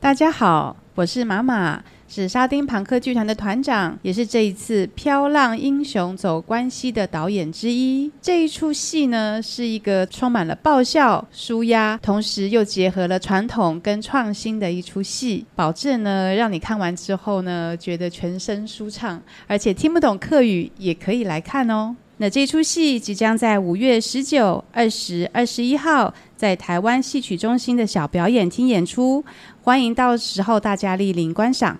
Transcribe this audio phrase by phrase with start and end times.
[0.00, 8.10] 大家好，我是马马，是沙丁庞克剧团的团长，也是这一次《飘浪英雄走关西》的导演之一。
[8.22, 21.96] 这一出戏呢，是一个充满了爆笑、舒压，同时又结合了传统跟创新的一出戏，保证呢，让你看完之后呢，觉得全身舒畅，而且听不懂客语也可以来看哦。
[22.20, 29.24] 那这出戏即将在五月十九、二十、二十一号在台湾戏曲中心的小表演厅演出，
[29.62, 31.78] 欢迎到时候大家莅临观赏。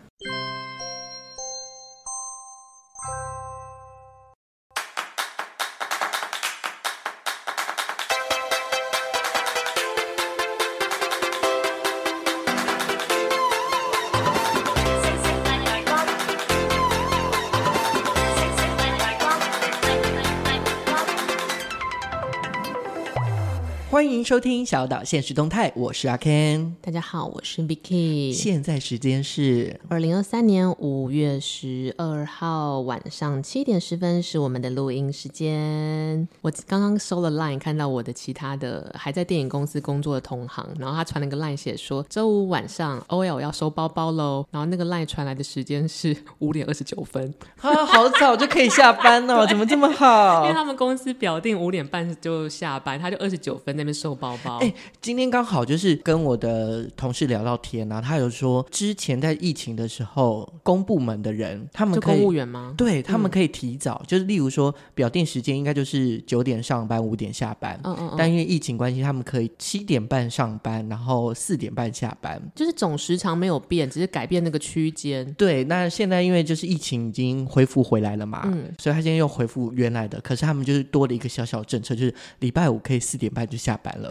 [24.29, 26.73] 收听小岛现实动态，我是阿 Ken。
[26.83, 28.31] 大家好，我是 Vicky。
[28.31, 36.29] 现在时间是二零二三年五月十二号晚上七点十分，是我们的录音时间。
[36.43, 44.45] 我刚刚收了 Line，看到我的其他的还在电影公司工作的同行，然后他传了个 Line 写说周五晚上 OL 要收包包喽。
[44.51, 47.33] 然后那个 Line 传来的时间是五点二十九分，
[47.63, 50.43] 啊，好早就可以下班哦， 怎么这么好？
[50.43, 53.89] 因为他们公司表定五点半就下班，他就二十九分那边。
[53.99, 62.75] 收包包，哎，今天刚好就是跟我的同事聊到天啊，他有说之前在疫情的时候，公部门的人他们公务员吗？
[62.77, 75.33] 对，他们可以提早，嗯、就是例如说表定时间应该就是九点上班，五点下班，嗯嗯，嗯，但因为疫情关系，他们可以七点半上班，然后四点半下班，就是总时长没有变，只是改变那个区间。
[75.35, 84.08] 对，那现在因为就是疫情已经恢复回来了嘛，嗯，所以他现在又恢复原来的，可是他们就是多了一个小小政策，就是礼拜五可以四点半就下班了，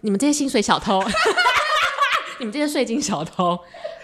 [0.00, 1.02] 你们这些薪水小偷，
[2.38, 3.58] 你们这些税金小偷。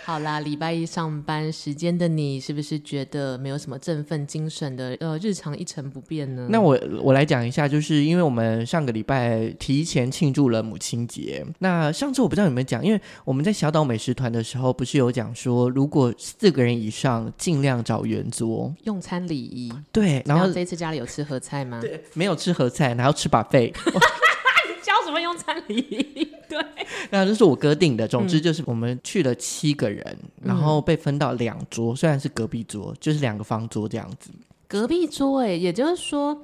[0.04, 4.96] 好啦，礼拜一上班时间的你，是不是觉得没有什么振奋精神的？
[4.98, 6.48] 呃，日常一成不变呢？
[6.50, 11.46] 那我我来讲一下，就是因为我们上个礼拜提前庆祝了母亲节。
[11.60, 19.72] 那上次我不知道有没有讲，因为我们在小岛美食团的时候，不是有讲说，如果四个人以上，尽量找圆桌用餐礼仪。
[19.92, 21.78] 对，然后，这次家里有吃合菜吗？
[21.80, 23.72] 对，没有吃合菜，然后吃 buffet。
[24.92, 26.24] 教什么用餐礼仪？
[26.48, 26.62] 对，
[27.10, 28.06] 那这是我哥定的。
[28.06, 30.04] 总之就是我们去了七个人，
[30.42, 34.30] 嗯、然后被分到两桌，虽然是隔壁桌，就是两个方桌这样子。
[34.68, 36.40] 隔壁桌，哎，也就是说。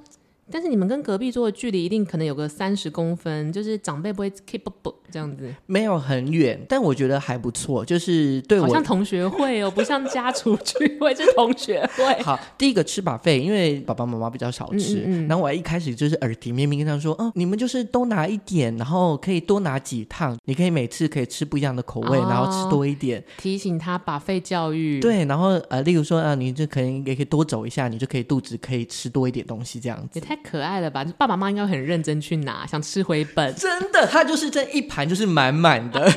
[0.50, 5.52] 但是你们跟隔壁桌的距离一定可能有个三十公分，就是长辈不会 keep up 这样子。
[5.66, 12.20] 没有很远，但我觉得还不错，就是对我好像同学会哦，不像家族聚会，是同学会。
[12.22, 25.00] 好，第一个吃 buffet，因为爸爸妈妈比较少吃，嗯嗯嗯，然后我一开始就是耳提面命跟他说，嗯，你们就是多拿一点，然后可以多拿几趟，你可以每次可以吃不一样的口味，哦、然后吃多一点，提醒他 buffet 教育。
[25.00, 30.20] 对，然后呃，例如说啊，你就可能也可以多走一下，你就可以肚子可以吃多一点东西这样子。
[30.42, 31.04] 可爱了吧？
[31.16, 33.54] 爸爸妈妈应该很认真去拿，想吃回本。
[33.54, 36.10] 真的，他就是这一盘就是满满的，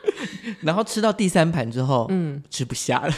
[0.62, 3.14] 然后吃到第三盘之后，嗯，吃不下了。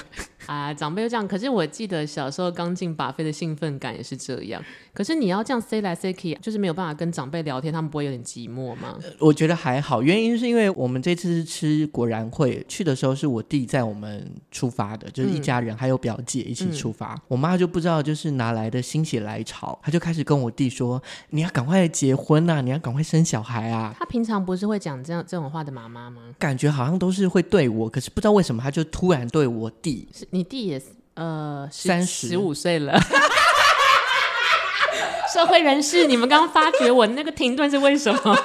[0.46, 1.26] 啊，长辈就这样。
[1.26, 4.62] 可是我记得小时候刚进 buffet 的兴奋感也是这样。
[4.94, 8.98] 可是你要这样塞来塞去，就是没有办法跟长辈聊天，他们不会有点寂寞吗？
[9.18, 17.14] 我觉得还好，原因是因为我们这次是吃果然会去的时候，是我弟在我们出发的，就是一家人、嗯、还有表姐一起出发。
[17.14, 26.20] 嗯、我妈就不知道就是哪来的心血来潮，她就开始跟我弟说：“你要赶快结婚啊，你要赶快生小孩啊。”她平常不是会讲这样这种话的妈妈吗？
[26.38, 30.06] 感觉好像都是会对我，可是不知道为什么她就突然对我弟。
[30.12, 32.98] 是你弟也是呃三十五岁了，
[35.32, 38.36] 社会人士，你们刚刚发觉我那个停顿是为什么？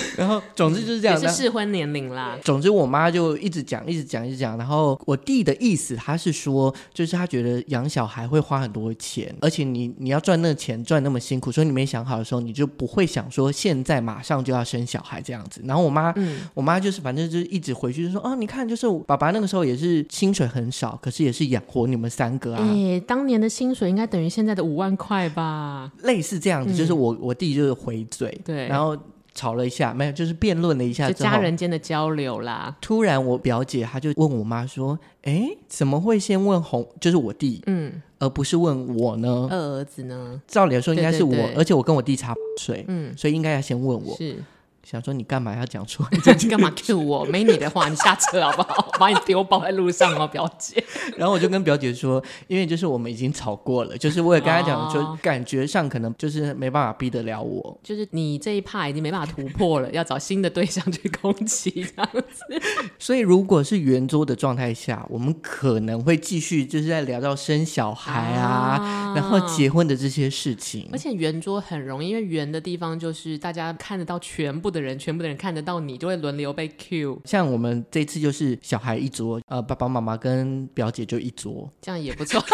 [0.16, 2.38] 然后，总之就是这样，是适婚年龄啦。
[2.42, 4.56] 总之，我妈就一直讲，一直讲，一直讲。
[4.56, 15.60] 然后，我弟的意思，他是说，就是他觉得养小孩会花很多钱，而且你你要赚那钱赚那么辛苦，所以你没想好的时候，你就不会想说现在马上就要生小孩这样子。
[15.64, 22.62] 然后我妈，嗯、我妈就是反正就是一直回去就说，哦，你看，就是爸爸那个时候也是薪水很少，可是也是养活你们三个啊。
[22.62, 25.90] 哎，当年的薪水应该等于现在的五万块吧？
[26.02, 28.96] 类似这样子，嗯、就是我我弟就是回嘴，对，然后。
[29.36, 32.74] 吵了一下，没有，就是辩论了一下，就家人间的交流啦。
[32.80, 36.88] 突然，我表姐她就问我妈说：“哎，怎么会先问红？
[37.00, 39.46] 就是我弟，嗯，而不是问我呢？
[39.50, 40.40] 二儿子呢？
[40.48, 44.16] 照理来说应该是我，对对对，而且我跟我弟差岁，嗯，所以应该要先问我。
[44.16, 44.42] 是，
[44.88, 46.08] 想说你干嘛要讲出来？
[46.40, 47.24] 你干嘛 Q 我？
[47.24, 48.88] 没你的话，你下车好不好？
[49.00, 50.80] 把你丢包在路上哦，表姐。
[51.18, 62.44] 然后我就跟表姐说，因为就是我们已经吵过了，就是我也跟她讲说，哦、感觉上可能就是没办法逼得了我，就是你这一趴已经没办法突破了，要找新的对象去攻击这样子。
[62.96, 70.88] 所以如果是圆桌的状态下，我们可能会继续就是在聊到生小孩啊，啊然后结婚的这些事情。
[70.92, 77.18] 而且圆桌很容易，因为圆的地方就是大家看得到全部的人，全部的人看得到你，就会轮流被 cue。
[77.24, 82.42] 像我们这次就是小孩一桌，呃，爸爸妈妈跟表姐就一桌，这样也不错。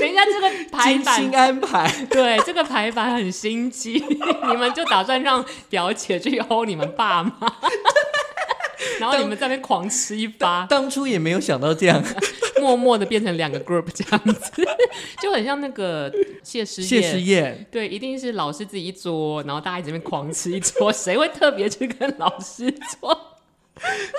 [0.00, 4.02] 等一下，这个排版精心安排，对，这个排版很心机。
[4.48, 7.32] 你们就打算让表姐去 hold 你们爸妈，
[8.98, 10.66] 然后你们在那边狂吃一发。
[10.66, 12.02] 当初也没有想到这样，
[12.62, 14.62] 默默的变成两个 group 这样子，
[15.20, 16.10] 就很像那个
[16.44, 17.66] 谢师谢师宴。
[17.72, 23.31] 对，一定是老师自己一桌，然后大家一直在那边狂吃一桌，谁会特别去跟老师桌？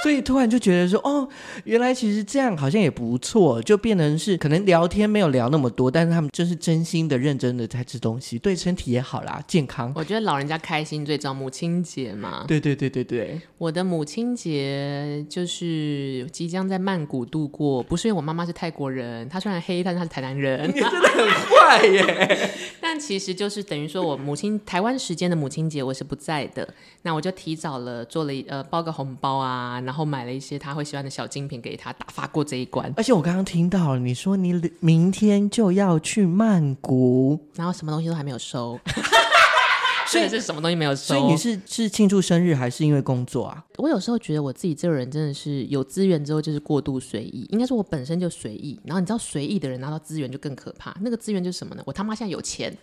[0.01, 1.27] 所以突然就觉得说，哦，
[1.63, 9.93] 原来其实这样好像也不错，就变成是可能聊天没有聊那么多，但是他们就是真心的、认真的在吃东西，对身体也好啦，健康。
[9.95, 12.43] 我觉得老人家开心最重要，母亲节嘛。
[12.47, 20.67] 对对对对对，我的母亲节就是即将在曼谷度过，不是因为我妈妈是泰国人，她虽然黑，但是她是台南人。
[20.67, 22.49] 你真的很坏耶！
[22.81, 26.67] 但其实就是等于说我母亲台湾时间的母亲节我是不在的，
[27.03, 29.42] 那我就提早了做了呃包个红包啊。
[29.43, 32.91] 啊，然后买了一些他会喜欢的小精品给他，打发过这一关。
[32.95, 38.79] 而且我刚刚听到了，你说你明天就要去曼谷，然后什么东西都还没有收，
[40.07, 41.15] 所以是什么东西没有收？
[41.15, 43.63] 所以你是是庆祝生日还是因为工作啊？
[43.77, 48.79] 我有时候觉得我自己这个人真的是有资源之后就是过度随意，应该说我本身就随意。
[48.85, 51.81] 然后你知道随意的人拿到资源就更可怕，那个资源就是什么呢？
[51.85, 52.75] 我他妈现在有钱。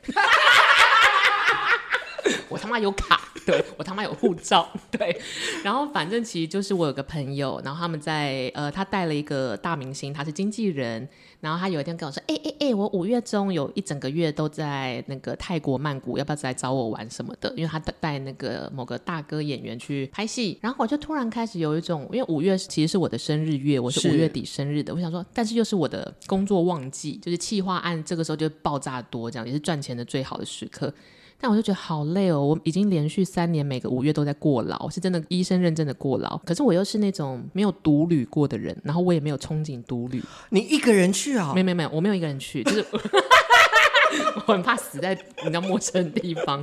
[2.48, 5.20] 我他妈有卡，对，我他妈有护照， 对，
[5.62, 11.08] 然后反正其实就是我有个朋友，然后他们在呃，他带了一个大明星，他是经纪人，
[11.40, 17.52] 然后他有一天跟我说，哎哎哎，我五月中有一整个月都在那个泰国曼谷，要不要再来找我玩什么的？
[17.56, 30.92] 因为他带那个某个大哥演员去拍戏，然后我就突然开始有一种，因为五月其实是我的生日月，我是五月底生日的，我想说，但是又是我的工作旺季，就是企划案这个时候就爆炸多，这样也是赚钱的最好的时刻。
[31.40, 36.36] 但我就觉得好累哦，我已经连续三年每个五月都在过劳，是真的医生认证的过劳。
[36.44, 40.22] 可是我又是那种没有独旅过的人，然后我也没有憧憬独旅。
[40.50, 41.52] 你一个人去啊？
[41.54, 42.84] 没有没有没有，我没有一个人去，就是
[44.46, 46.62] 我很怕死在你知道陌生的地方。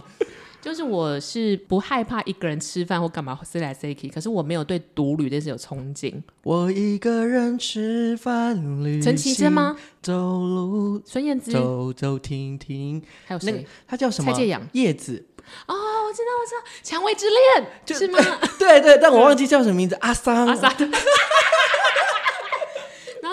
[0.68, 6.14] 就是我是不害怕一个人吃饭或干嘛 say 来 say 去，可是我没有对独旅这是有憧憬。
[6.44, 8.54] 我一个人吃饭
[8.84, 9.78] 旅行，陈绮贞吗？
[10.02, 13.66] 走路，孙燕姿，走走停停，还有谁？
[13.88, 14.30] 他叫什么？
[14.34, 15.26] 蔡健雅，叶子。
[15.68, 18.20] 哦，我知道，我知道，《蔷薇之恋》就是吗？
[18.60, 19.96] 对对，但我忘记叫什么名字。
[20.02, 20.70] 阿桑，阿桑。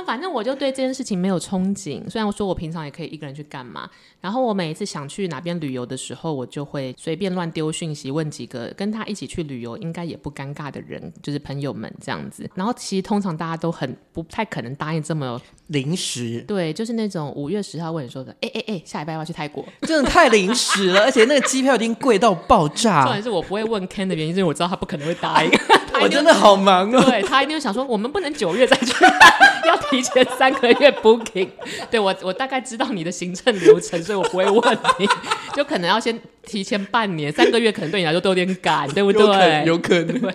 [0.05, 3.89] 反正我就对这件事情没有憧憬，虽然我说我平常也可以一个人去干嘛，
[4.21, 12.49] 然后我每一次想去哪边旅游的时候，我就会随便乱丢讯息问几个跟他一起去旅游应该也不尴尬的人，就是朋友们这样子。
[12.55, 19.65] 然后其实通常大家都很不太可能答应这么临时，对，就是那种五月十号问你说的，哎哎哎，下礼拜要去泰国？
[19.83, 23.05] 真的太临时了，而且那个机票已经贵到爆炸。
[23.05, 25.51] 重点是我不会问 Ken 的原因，是因为我知道他不可能会答应。
[26.03, 27.01] 我真的好忙哦。
[27.09, 28.93] 对，他一定会想说，我们不能九月再去，
[29.67, 31.49] 要提前三个月 booking。
[31.91, 35.07] 对，我，我大概知道你的行政流程，所以我不会问你，
[35.55, 39.65] 就可能要先提前半年，三个月可能对你来说都有点赶，对不对？
[39.65, 40.35] 有可能，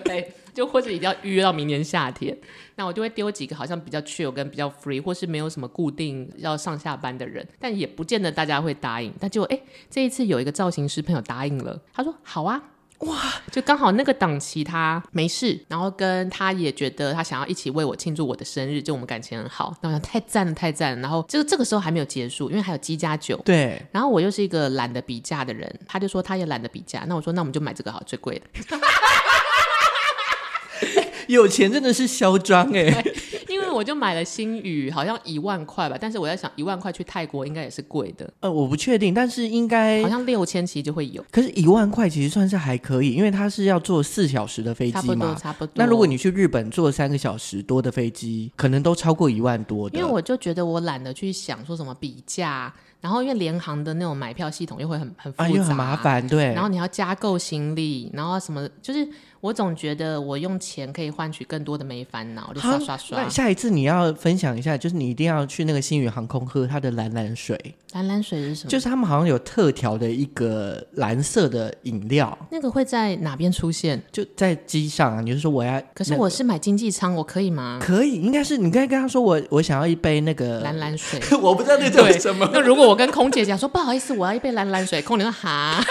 [0.54, 2.36] 就或者一定要预约到明年夏天，
[2.76, 9.12] 那我就会丢几个好像比较 chill 跟比较 free，或是没有什么固定要上下班的人，但也不见得大家会答应。
[9.20, 12.62] 但就哎，这一次有一个造型师朋友答应了，他说好啊。
[13.00, 13.18] 哇，
[13.50, 19.74] 就刚好那个档期他没事，然后跟他也觉得他想要一起为我庆祝我的生日，就我们感情很好。
[19.80, 21.00] 那我想太赞了，太赞了。
[21.00, 23.40] 然后就是这个时候还没有结束，因为还有鸡加酒。
[23.42, 23.80] 对。
[23.90, 27.04] 然后我又是一个懒得比价的人，他就说他也懒得比价。
[27.08, 28.76] 那我说那我们就买这个好，最贵的。
[31.28, 33.02] 有钱真的是嚣张哎。
[33.70, 35.96] 我就买了新宇，好像一万块吧。
[36.00, 38.30] 但是我在想，一万块去泰国应该也是贵的。
[38.40, 41.24] 呃，我不确定，但是应该好像六千其实就会有。
[41.30, 45.02] 可是，一万块其实算是还可以，因为它是要坐四小时的飞机嘛。
[45.02, 45.72] 差不多，差不多。
[45.76, 49.98] 那如果你去日本坐三个小时多的飞机，可能都超过一万多的。
[49.98, 52.72] 因为我就觉得我懒得去想说什么比价。
[53.00, 56.52] 然后因为联航的那种买票系统又会很很复杂，啊，又很麻烦，对。
[56.52, 59.08] 然后你要加购行李，然后什么，就是
[59.40, 63.22] 我总觉得我用钱可以换取更多的没烦恼，就刷刷刷。
[63.22, 67.58] 那下一次你要分享一下，就是你一定要去那个星宇航空喝它的蓝蓝水。
[67.92, 68.70] 蓝蓝水是什么？
[68.70, 72.36] 就是他们好像有特调的一个蓝色的饮料。
[72.50, 74.00] 那个会在哪边出现？
[74.12, 75.20] 就在机上啊。
[75.20, 77.78] 你就是说我要，可是我是买经济舱，我可以吗？
[77.82, 82.48] 可以，应该是你刚才跟他说我我想要一杯那个蓝蓝水， 我不知道那叫什么。
[82.52, 85.82] 那如果我跟空姐讲说不好意思，我要一杯蓝蓝水，空姐说哈。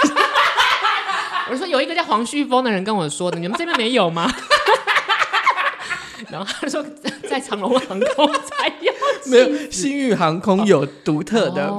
[1.50, 4.32] 我说有一个叫黄旭峰的人跟我说的，你们这边没有吗？
[6.30, 6.86] 然后他说
[7.28, 8.94] 在长隆航空才有，
[9.26, 11.74] 没有新宇航空有独特的。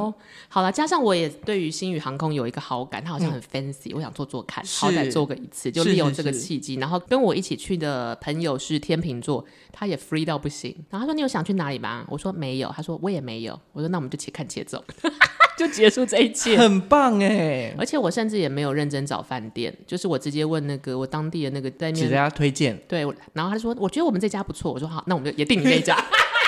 [0.53, 6.75] 好了，加上我也对于星宇航空有一个好感，它好像很 fancy，、嗯、我想做做看，好歹做个一次，就利用这个契机。
[6.75, 10.75] 然后跟我一起去的朋友是天秤座，他也 free 到不行。
[10.91, 12.05] 然后他说你有想去哪里吗？
[12.09, 12.73] 我说没有。
[12.75, 13.57] 他说我也没有。
[13.73, 14.85] 我说那我们就且看且走。
[15.57, 17.75] 就结束这一切，很棒哎！
[17.79, 22.77] 而且我甚至也没有认真找饭店，就是我直接问那个我当地的那个在面，给大家推荐。
[22.89, 23.03] 对，
[23.35, 24.73] 然后他就说，我觉得我们这家不错。
[24.73, 25.95] 我说好，那我们就也订你那家。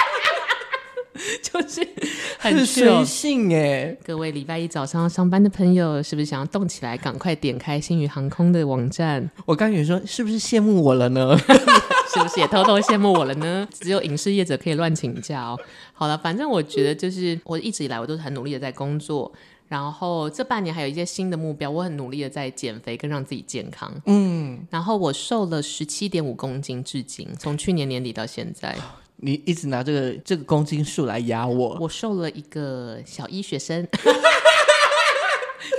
[1.42, 1.86] 就是
[2.38, 3.96] 很随性哎！
[4.04, 9.30] 各位礼拜一早上上班的朋友，是不是想要动起来，赶快点开星宇航空的网站？
[9.44, 11.36] 我刚以为说，是不是羡慕我了呢？
[12.14, 13.68] 是不是也偷偷羡慕我了呢？
[13.72, 15.58] 只有影视业者可以乱请假哦。
[15.92, 19.32] 好了，反正我觉得就是我一直以来我都是很努力的在工作，
[19.68, 23.90] 然后这半年还有一些新的目标，我很努力的在减肥跟让自己健康。
[24.06, 28.76] 嗯，然后我瘦了十七点五公斤，至今从去年年底到现在。
[29.24, 33.86] 你一直拿这个这个公斤数来压我，我瘦了一个小一学生。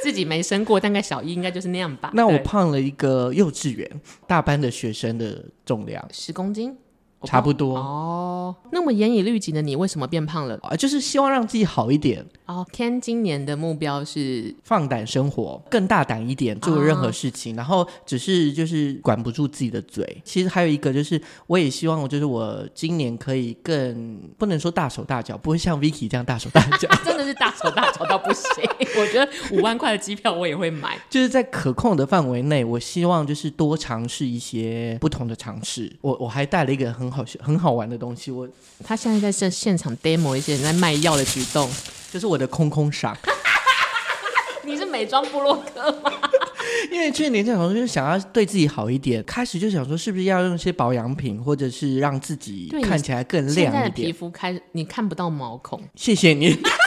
[0.01, 2.11] 自己没生过，大概小一应该就是那样吧。
[2.13, 3.89] 那我胖了一个幼稚园
[4.27, 6.75] 大班的学生的重量，十公斤。
[7.25, 8.55] 差不多哦。
[8.71, 10.59] 那么严以律己的你，为什么变胖了？
[10.63, 12.25] 啊，就是希望让自己好一点。
[12.45, 17.55] 哦，Ken 今年的目标是放胆生活，更大胆一点，做任何事情。
[17.55, 20.21] 哦、然后只是就是管不住自己的嘴。
[20.23, 26.89] 其实还有一个就是，我也希望我就是我今年可以更不能说大手大脚，不会像 Vicky 这样大手大脚。
[27.05, 28.43] 真的是大手大脚到不行。
[28.99, 30.99] 我觉得五万块的机票我也会买。
[31.09, 35.91] 就是在可控的范围内，我希望就是多尝试一些不同的尝试。
[36.01, 38.49] 我我还带了一个很好很好玩的东西，我
[38.83, 41.69] 他现在在现现场 demo 一些人在卖药的举动，
[42.11, 43.15] 就是我的空空傻。
[44.65, 46.11] 你是美妆部落客吗？
[46.91, 53.71] 因为去年这种就是想要对自己好一点，开始就想说是不是要用一些保养品，或者是让自己看起来更亮一点。
[53.71, 56.57] 现在的皮肤开你看不到毛孔，谢谢你。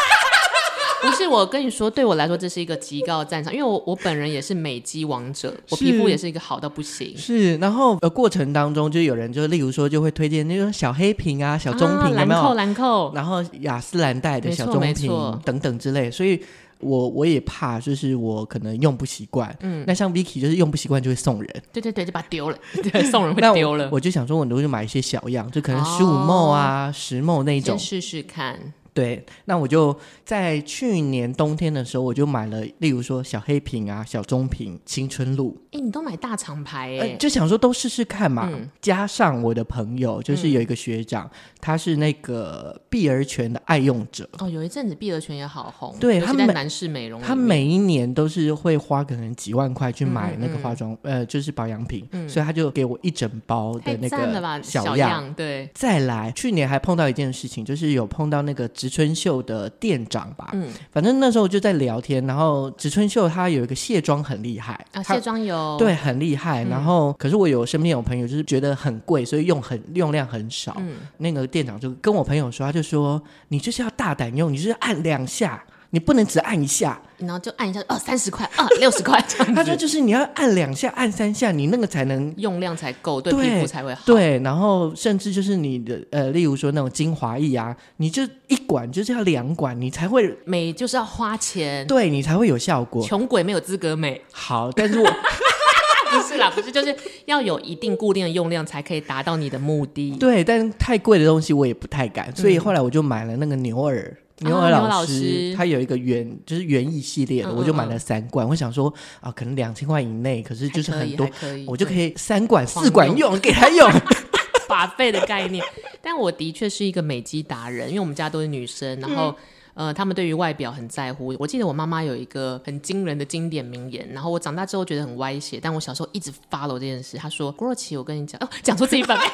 [1.06, 7.16] 不是我跟你说，对我来说这是一个极高的赞赏，因为我我本人也是美肌王者，我皮肤也是一个好到不行。
[7.16, 12.40] 是，然后呃过程当中就有人就例如说就会推荐那种小黑瓶啊、小棕瓶，有没有？
[12.42, 16.40] 兰蔻，兰蔻，然后雅诗兰黛的小棕瓶等等之类，所以
[16.80, 19.54] 我我也怕就是我可能用不习惯。
[19.60, 22.58] 嗯，那像 Vicky 就是用不习惯就会送人，对对对，就把它丢了，
[22.92, 23.96] 对，送人会丢了我。
[23.96, 28.72] 我就想说，我都会买一些小样，就可能十五 ml 啊、十 ml 那种，先试试看。
[28.96, 35.54] 对，那我就在去年冬天的时候，我就买了，例如说小黑瓶啊、小棕瓶、青春露。
[35.70, 38.48] 哎，你都买大厂牌哎、呃，就想说都试试看嘛。
[38.50, 44.26] 嗯、加上我的朋友，就是有一个学长，嗯、他是那个碧儿泉的爱用者。
[44.38, 54.16] 哦，有一阵子碧儿泉也好红，对，他们男士美容，他每一年都是会花可能几万块去买那个化妆，呃，就是保养品，嗯、所以他就给我一整包的那个
[54.62, 54.96] 小样。
[54.96, 58.66] 小样对，再来，去年还碰到一件事情，就是有碰到那个。
[58.86, 75.60] 植村秀的店长吧，嗯，反正那时候就在聊天，然后植村秀他有一个卸妆很厉害啊，卸妆油对很厉害，嗯、然后可是我有身边有朋友就是觉得很贵，所以用很用量很少，嗯，那个店长就跟我朋友说，他就说你就是要大胆用，你就是按两下。
[75.90, 79.54] 你不能只按一下，然后就按一下，哦，三十块，二，六十块这样子。
[79.54, 84.02] 他说就是你要按两下，按三下，你那个才能用量才够，对，对皮肤才会好。
[84.04, 93.02] 对，然后甚至就是你的呃，例如说那种精华液啊，你就一管就是要两管，你才会美，就是要花钱，对你才会有效果。
[93.06, 94.20] 穷鬼没有资格美。
[94.32, 95.06] 好，但是我
[96.10, 100.12] 不是啦，不是，就是要有一定固定的用量才可以达到你的目的。
[100.18, 104.16] 对，但太贵的东西我也不太敢，所以后来我就买了那个牛耳。
[104.40, 108.46] 牛耳老师，他有一个园，就是园艺系列的，我就买了三罐。
[108.46, 111.26] 我想说啊，可能两千块以内，可是就是很多，
[111.66, 113.90] 我就可以三管四管用，给他用，
[114.68, 115.64] 把费的概念。
[116.02, 119.34] 但我的确是一个美肌达人，因为我们家都是女生，然后、
[119.74, 121.34] 嗯、呃，他们对于外表很在乎。
[121.38, 127.16] 我记得我妈妈有一个很惊人的经典名言，然后我长大之后觉得很歪斜，但我小时候一直 follow 这件事。
[127.16, 129.26] 她说：“郭若琪，我跟你讲，哦，讲出自己本名。”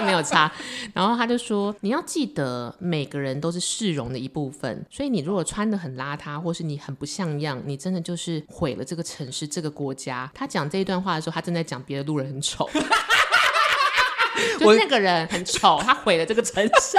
[0.00, 0.50] 没有差。
[0.94, 10.30] 然后他就说，你要记得每个人都是市容的一部分，所以你如果穿的很邋遢，或是你很不像样，你真的就是毁了这个城市、这个国家。
[10.34, 12.68] 他讲这一段话的时候，他正在讲别的路人很丑，
[14.58, 16.98] 就那个人很丑，他毁了这个城市。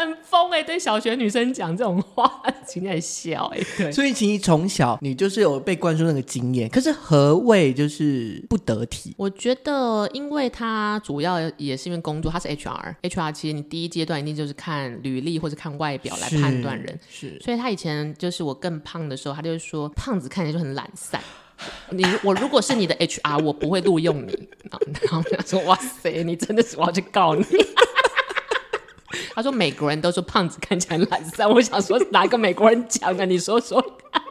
[0.00, 3.66] 很疯哎、欸，对小学女生讲这种话， 请在笑哎、欸。
[3.76, 6.68] 对，所以其实从小你就是有被灌输那个经验。
[6.68, 9.14] 可是何谓就是不得体？
[9.16, 16.98] 我觉得，因为他主要也是因为工作，他是 HR，HR 其实你第一阶段一定就是看履历或者看外表来判断人。
[17.08, 21.20] 是，是，所以他以前就是我更胖的时候，他就是说胖子看起来就很懒散。
[21.90, 24.48] 你我如果是你的 HR，我不会录用你。
[25.10, 27.44] 然后他说：“哇塞，你真的是我要去告你。”
[29.34, 31.48] 他说：“美国人都说胖子看起来懒散。
[31.50, 33.26] ”我想说哪个美国人讲的？
[33.26, 33.80] 你说说
[34.12, 34.22] 看，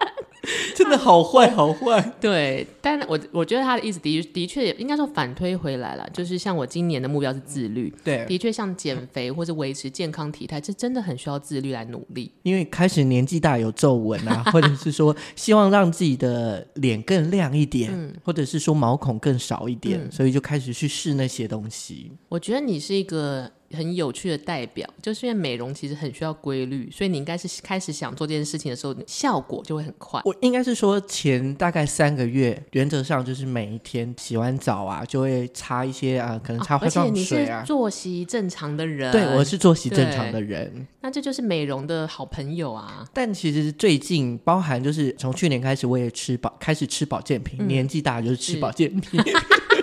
[0.73, 2.13] 真的好坏，好坏。
[2.19, 7.93] 对，但我我觉得他的意思的的确应该说反推回来了，就是像我今年的目标是自律。
[8.03, 12.31] 对，的确像减肥或者维持健康体态，这真的很需要自律来努力。
[12.43, 22.13] 因为开始年纪大有皱纹啊，或者是说希望让自己的脸更亮一点，嗯、或者是说毛孔更少一点，嗯、所以就开始去试那些东西。
[22.29, 23.51] 我觉得你是一个。
[23.71, 30.21] 很有趣的代表，就是因为美容其实很需要规律，所以你应该是开始想做这件事情的时候，效果就会很快。
[30.25, 37.63] 我应该是说前大概三个月，原则上就是每一天洗完澡啊，就会擦一些啊，可能擦化妆水啊。
[37.63, 43.05] 作息正常的人，对，我是作息正常的人，那这就是美容的好朋友啊。
[43.13, 49.21] 但其实最近，包含就是从去年开始，我也吃保，开始吃保健品，嗯、年纪大就是吃保健品。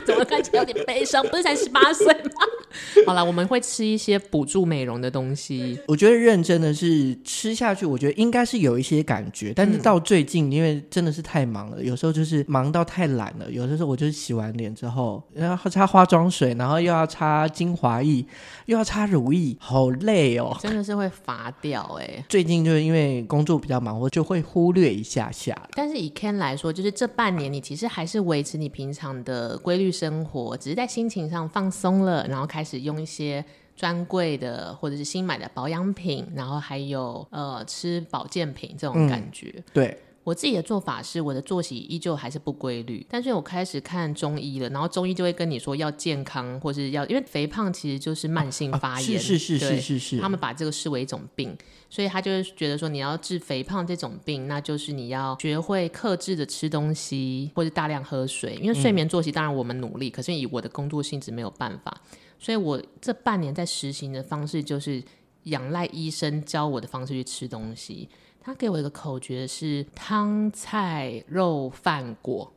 [0.07, 1.27] 怎么看起来有点悲伤？
[1.27, 2.31] 不是才十八岁吗？
[3.07, 5.79] 好了，我们会吃一些补助美容的东西。
[5.89, 9.53] 我觉得认真的是吃下去，我觉得应该是有一些感觉。
[9.55, 13.51] 但是到最近，嗯、因为真的是太忙了，有时候就是忙到太懒了。
[13.51, 18.25] 有的时候我就是洗完脸之后，然后擦化妆水，然后又要擦精华液，
[18.67, 22.25] 又要擦乳液，好累哦，真的是会乏掉哎、欸。
[22.29, 25.57] 最近就是因为工作比较忙，我就会忽略一下下。
[25.73, 39.55] 但是以 Ken 来说，就是这半年你其实还是维持你平常的规律生活，只是在心情上放松了，然后开始用一些专柜的或者是新买的保养品，然后还有呃吃保健品这种感觉。
[39.57, 39.99] 嗯、对。
[40.27, 51.57] 我自己的做法是，我的作息依旧还是不规律，但是我开始看中医了，然后中医就会跟你说要健康，或是要，因为肥胖其实就是慢性发炎，啊啊、是是是是是是，他们把这个视为一种病，
[51.89, 61.97] 所以他就是觉得说，你要治肥胖这种病，那就是你要学会克制的吃东西，或者大量喝水，因为睡眠作息当然我们努力，嗯、可是以我的工作性质没有办法，
[62.41, 65.01] 所以我这半年在实行的方式就是
[65.45, 68.09] 仰赖医生教我的方式去吃东西。
[68.47, 72.53] 他给我一个口诀是汤菜肉饭果，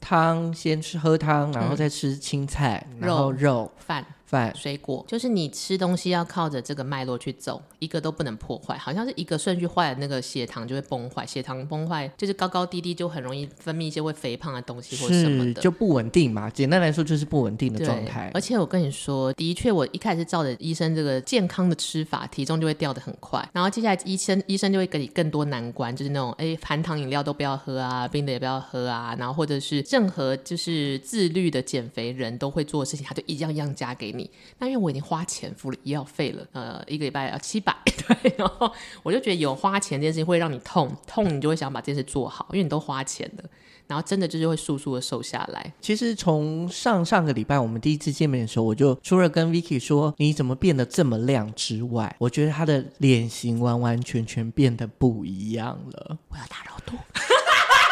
[0.00, 3.70] 汤先吃喝汤，然后再吃青菜，嗯、然后肉。
[3.78, 4.04] 饭。
[4.26, 8.76] 饭水果，就是你吃东西要靠着这个脉络去走，一个都不能破坏。
[8.76, 16.50] 好像是一个顺序坏了，那个血糖就会崩坏，血糖崩坏就是高高低低，就很容易分泌一些会肥胖的东西或什么的，就不稳定嘛。
[16.50, 18.30] 简单来说就是不稳定的状态。
[18.34, 23.48] 而且我跟你说，的确，我一开始照着医生这个健康的吃法，体重就会掉的很快。
[23.52, 34.15] 然后接下来医生医生就会给你更多难关，就是那种哎，含糖饮料都不要喝啊，冰的也不要喝啊，然后或者是任何就是自律的减肥人都会做的事情，他就一样一样加给你。
[34.58, 38.70] 那因为我已经花钱付了医药费了，呃，一个礼拜要七百， 对，然后
[39.02, 43.44] 我就觉得有花钱这件事情会让你痛，痛你就会想把这件事做好，因为你都花钱了，
[43.86, 45.72] 然后真的就是会速速的瘦下来。
[45.80, 56.18] 其实从上上个礼拜我们第一次见面的时候，我就除了跟 Vicky 说你怎么变得这么亮之外，我觉得他的脸型完完全全变得不一样了。
[56.28, 56.96] 我要打肉毒，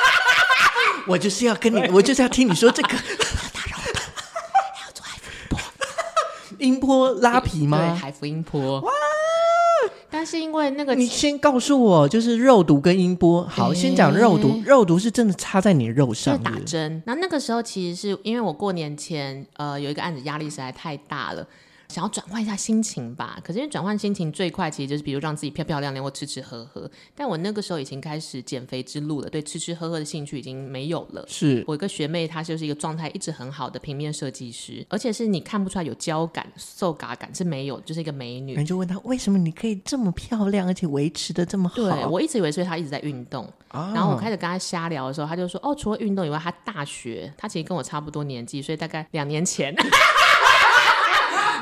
[1.09, 2.97] 我就是要跟你，我就是要听你说这个。
[6.65, 7.79] 音波拉皮吗？
[7.79, 8.81] 对，海福音波。
[8.81, 8.91] 哇！
[10.11, 13.43] 但是因为那个，你先告诉我，就是肉毒跟音波。
[13.43, 14.63] 好，欸、先讲肉毒。
[14.65, 17.03] 肉毒是真的插在你的肉上，打针。
[17.05, 21.47] 那那个时候其实是因为我过年前，呃，有一个案子压力实在太大了。
[21.95, 26.91] 想要转换一下心情吧，可是因为转换心情最快，其实就是比如让自己漂漂亮亮或吃吃喝喝。
[27.15, 31.25] 但我那个时候已经开始减肥之路了，对吃吃喝喝的兴趣已经没有了。
[31.29, 38.57] 是我一个学妹，她就是一个状态一直很好的平面设计师，而且是你看不出来有胶感、瘦嘎感是没有，就是一个美女。
[38.57, 41.77] 你就问她为什么你可以这么漂亮，而且维持的这么好？
[41.77, 49.73] 对，我一直以为是她一直在运动，哦、然后我开始跟她瞎聊的时候，她就说：“哦，除了运动以外，她大学她其实跟我差不多年纪，所以大概两年前。”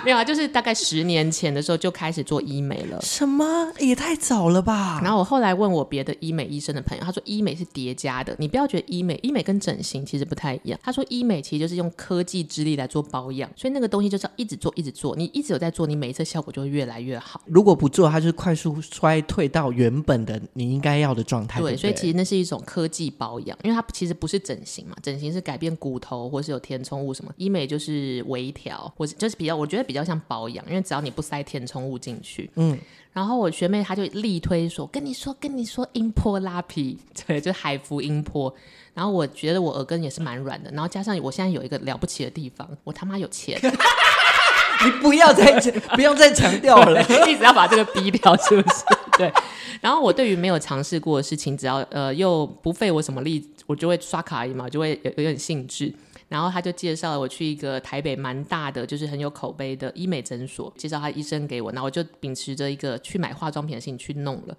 [0.05, 3.01] 没有啊，就是大概十年前的时候就开始做医美了。
[3.03, 3.73] 什么？
[3.79, 5.01] 也太早了吧？
[5.03, 10.79] 然后我后来问我别的医美医生的朋友，他说医美是叠加的，你不要觉得医美，医美跟整形其实不太一样。
[10.83, 17.41] 他说医美其实就是用科技之力来做保养，所以那个东西就是要一直做，一直做，你一直有在做，你每一次效果就会越来越好。
[17.47, 21.61] 如果不做，它就是快速衰退到原本的你应该要的状态。
[21.61, 32.78] 对，对，所以其实那是一种科技保养，因为它其实不是整形嘛，整形是改变骨头或是有填充物什么，医美就是微调，或是就是比较，我觉得比较像保养，因为只要你不塞填充物进去，嗯。
[33.12, 38.55] 然后我学妹她就力推说，跟你说跟你说音波拉皮，对，就海芙音波。
[38.94, 43.61] 然后我觉得我耳根也是蛮软的，然后加上我现在有一个了不起的地方，我他妈有钱。
[44.85, 45.52] 你不要再
[45.94, 48.85] 不用再强调了，一直要把这个逼掉，是不是？
[49.16, 49.33] 对。
[49.81, 55.92] 然后我对于没有尝试过的事情，只要呃又不费我什么力，我就会刷卡而已嘛，就会有有点兴致。
[56.33, 64.57] 然后他就介绍了我去一个台北蛮大的，就是很有口碑的医美诊所，介绍他医生给我，那我就秉持着一个去买化妆品的心去弄了。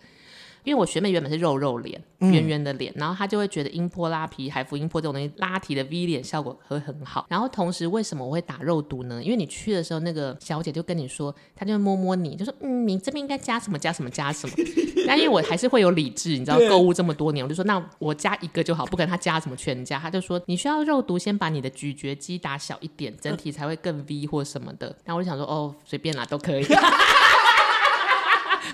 [0.63, 7.26] 因为我学妹原本是肉肉脸，圆圆的脸，嗯、然后她就会觉得音波拉皮、海芙音波这种东西拉提的 V 脸效果会很好。
[7.30, 9.21] 然后同时，为什么我会打肉毒呢？
[9.23, 14.56] 因为你去的时候，那个小姐就跟你说，她就会摸摸你，就说嗯，你这边应该加什么加什么加什么。
[15.06, 19.99] 但因为我还是会有理智，你知道，购物这么多年，我就说那我加一个就好，不可能她加什么全加。
[19.99, 24.88] 她就说你需要肉毒，先把你的咀嚼肌打小一点，整体才会更 V 或什么的。
[25.04, 26.65] 然后我就想说哦，随便啦，都可以。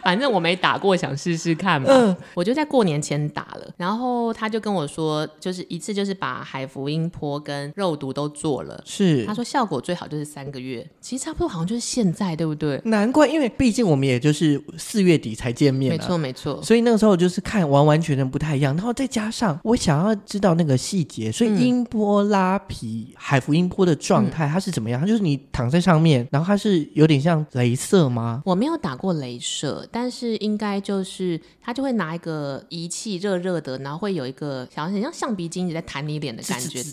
[0.03, 1.88] 反正我没打过，想试试看嘛。
[1.91, 8.81] 嗯，我就在过年前打了，然后他就跟我说，就是一次就是把海福音波跟肉毒都做了。
[8.85, 12.79] 是，他说效果最好就是三个月，其实差不多好像就是现在，对不对？
[12.85, 15.91] 难怪，因为毕竟我们也就是四月底才见面。
[15.91, 16.62] 没错，没错。
[16.63, 24.99] 所以那个时候就是看完完全全不太一样，然后再加上我想要知道那个细节，所以音波拉皮、嗯、海福音波的状态它是怎么样？
[25.01, 28.41] 它就是你躺在上面，然后它是有点像镭射吗？
[28.45, 29.88] 我没有打过镭射。
[29.91, 36.84] 但是应该就是他就会拿一个仪器热热的，然后会有一个好像很像橡皮筋一直在弹你脸的感觉，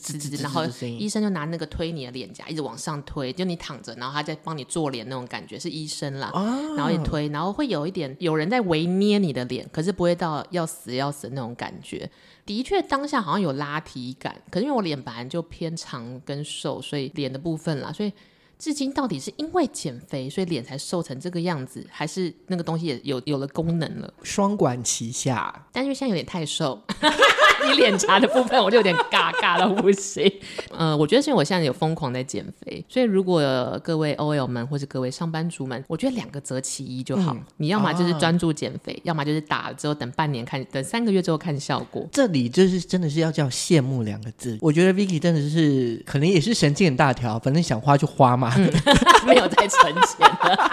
[0.40, 0.64] 然后
[0.98, 6.30] 医生就拿那个推你的脸颊，一直往上推，就你躺着，然后他在帮你做脸那种感觉，是医生啦，
[6.76, 12.10] 然后一推，然后会有一点有人在微捏你的脸，可是不会到要死要死的那种感觉。
[12.44, 18.12] 的确当下好像有拉提感，可是因为我脸本来就偏长跟瘦，所以脸的部分啦，所以。
[18.58, 24.14] 至今到底是因为减肥，所以脸才瘦成这个样子，还是那个东西也有有了功能了？
[24.22, 25.65] 双管齐下。
[25.76, 26.82] 但是因为现在有点太瘦。
[27.68, 30.30] 你脸颊的部分我就有点尬尬到不行。
[30.70, 33.42] 呃，我觉得是因为我现在有疯狂在减肥，所以如果
[33.82, 37.34] 各位 OL 们或者各位上班族们，我觉得两个择其一就好。
[37.34, 42.06] 嗯、你要么就是专注减肥，啊、要么就是打了之后等半年看，等三个月之后看效果。
[42.12, 44.56] 这里就是真的是要叫羡慕两个字。
[44.60, 48.70] 我觉得 Vicky 真的是可能也是神经很大条，反正想花就花嘛，嗯、
[49.26, 50.70] 没有在存钱的。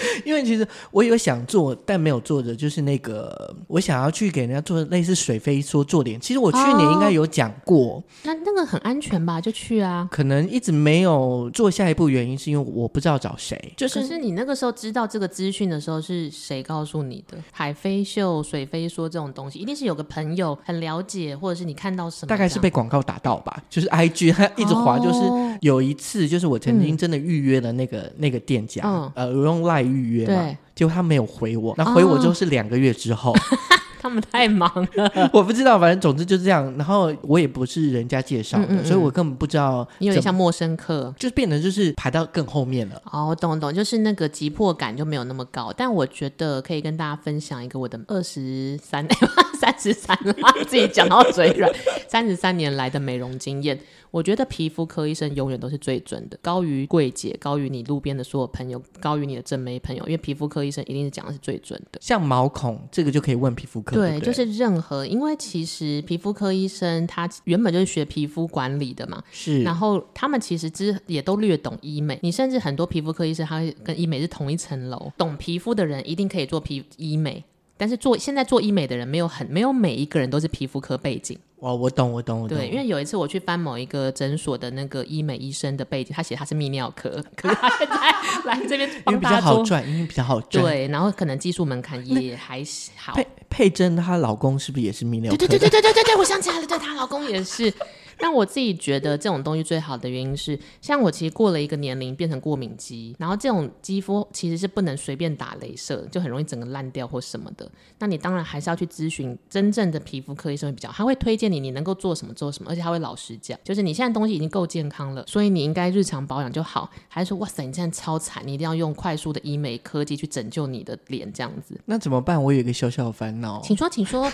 [0.24, 6.20] 因为其实我有想做，但没有做的就是那个，我想要去给人家做类似水飞梭做脸。
[6.20, 9.40] 其实我去年应该有讲过，哦、那那个很安全吧？
[9.40, 10.08] 就去啊。
[10.10, 13.72] 可能一直没有做下一步，原因是因为我不知道找谁。
[13.76, 17.38] 就是，是你那个时候知道这个资讯的时候，是谁告诉你的？
[17.52, 22.28] 海飞秀、水飞梭这种东西，一定是有个朋友很了解，或者是你看到什么？
[22.28, 23.62] 大概是被广告打到吧。
[23.68, 30.26] 就是 IG 他一直滑，就是有一次，就是我曾经真的预约了那个、嗯、那个店家，嗯、呃，我用赖预约。
[30.26, 33.32] 嘛，结果他没有回我，那回我之后是两个月之后。
[33.32, 33.38] 哦
[34.00, 36.72] 他们太忙了， 我不知道，反正总之就是这样。
[36.78, 39.86] 然后我也不是人家介绍的，嗯嗯嗯，所以我根本不知道。
[39.98, 43.02] 你有点像陌生客，就变得就是排到更后面了。
[43.10, 45.74] 哦，我懂懂，就是那个急迫感就没有那么高。
[45.76, 49.04] 但我觉得可以跟大家分享一个我的二十三、
[49.60, 50.32] 三十三了，
[50.68, 51.68] 自己讲到嘴软。
[52.06, 53.78] 三十三年来的美容经验，
[54.10, 61.98] 我觉得皮肤科医生永远都是最准的，高于柜姐，高于你路边的所有朋友，高于你的正妹朋友，因为皮肤科医生一定是讲的是最准的。
[62.00, 63.96] 像毛孔这个就可以问皮肤科。
[63.96, 77.44] 对，就是任何，因为其实皮肤科医生他原本就是学皮肤管理的嘛，是，然后他们其实之也都略懂医美，你甚至很多皮肤科医生，他跟医美是同一层楼，懂皮肤的人一定可以做皮医美，
[77.78, 81.38] 但是做现在做医美的人没有很没有每一个人都是皮肤科背景。
[81.60, 82.56] 哦，我懂，我懂，我懂。
[82.56, 87.96] 对，因为有一次我去翻某一个诊所的那个医美医生的背景，他写他是泌尿科， 可是他现在
[88.44, 90.64] 来这边因为比较好赚，因为比较好赚。
[90.64, 92.62] 对，然后可能技术门槛也还
[92.96, 93.14] 好。
[93.14, 95.36] 佩佩珍她老公是不是也是泌尿科？
[95.36, 97.72] 对对对对对对对，我想起来了，对，她老公也是。
[98.18, 107.70] 但我自己觉得这种东西最好的原因是，像我其实过了一个年龄变成过敏肌，然后这种肌肤其实是不能随便打镭射，就很容易整个烂掉或什么的。
[107.98, 116.90] 那你当然还是要去咨询真正的皮肤科医生会比较，他会推荐你你能够做什么做什么，而且他会老实讲，就是你现在东西已经够健康了，所以你应该日常保养就好。
[117.08, 121.78] 还是说哇塞，你现在超惨，你一定要用快速的医美科技去拯救你的脸这样子？
[121.86, 122.42] 那怎么办？
[122.42, 124.30] 我有一个小小的烦恼，请说，请说。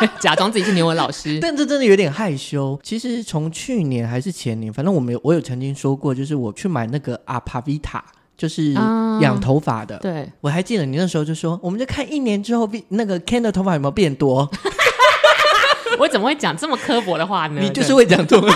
[0.00, 2.78] 对， 假装自己是牛文老师，但这真的有点害羞。
[2.82, 8.04] 其实从去年还是前年，反正我们有，我有曾经说过，就是我去买那个阿帕维塔，
[8.36, 8.72] 就是
[9.20, 9.96] 养头发的。
[9.96, 14.50] 啊、对，我还记得你那时候就说，我们就看一年之后，那个 Ken 的头发有没有变多。
[15.98, 17.60] 我怎么会讲这么刻薄的话呢？
[17.60, 18.50] 你就是会讲这种。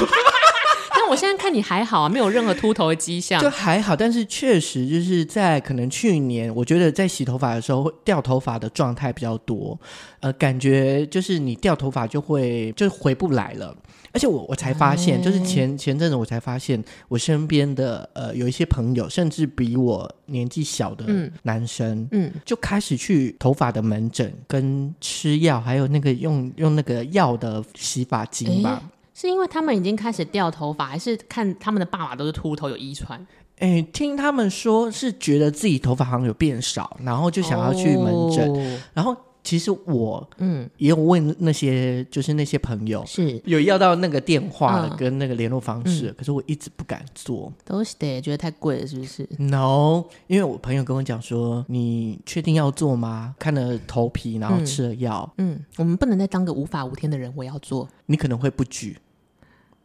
[1.11, 3.97] 我现在看你还好啊，没有任何秃头的迹象，就还好。
[3.97, 9.77] 但是确实就是在可能去年，我觉得在洗头发的时候掉头发的状态比较多，
[10.21, 13.77] 呃，感觉就是你掉头发就会就回不来了。
[14.13, 21.05] 而且我我才发现，就是前前阵子我才发现，我身边的呃有一些朋友，甚至比我年纪小的
[21.43, 28.81] 男生，嗯，嗯就开始去头发的门诊跟吃药，还有那个用用那个药的洗发精吧。
[29.21, 33.27] 是因为他们已经开始掉头发，还是看他们的爸爸都是秃头有遗传？
[33.59, 38.51] 哎，听他们说是觉得自己头发好像有变少，然后就想要去门诊。
[38.51, 53.35] 哦、然后其实我嗯也有问那些就是那些朋友是有要到那个电话跟那个联络方式，嗯、可是我一直不敢做，都是得，觉得太贵了，是不是？No，因为我朋友跟我讲说，你确定要做吗？
[53.39, 58.97] 看了头皮，然后吃了药，嗯，嗯，我们不能再当个无法无天的人，我要做，你可能会不举。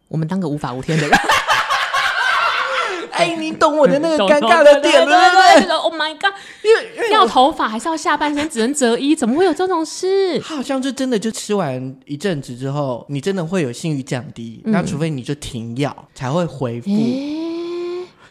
[0.08, 1.18] 我们当个无法无天的人，
[3.12, 6.34] 哎，你懂我的那个 尴尬的点了，对不对？Oh my god！
[6.64, 10.40] 因为掉头发还是要下半身只能折衣，怎么会有这种事？
[10.40, 16.90] 他好像就真的就吃完一阵子之后，你真的会有性欲降低，那除非你就停药才会恢复。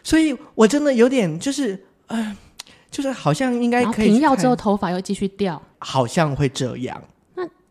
[0.03, 2.37] 所以我真的有点就是，呃，
[2.91, 7.01] 就是好像应该可以停药之后头发又继续掉，好像会这样。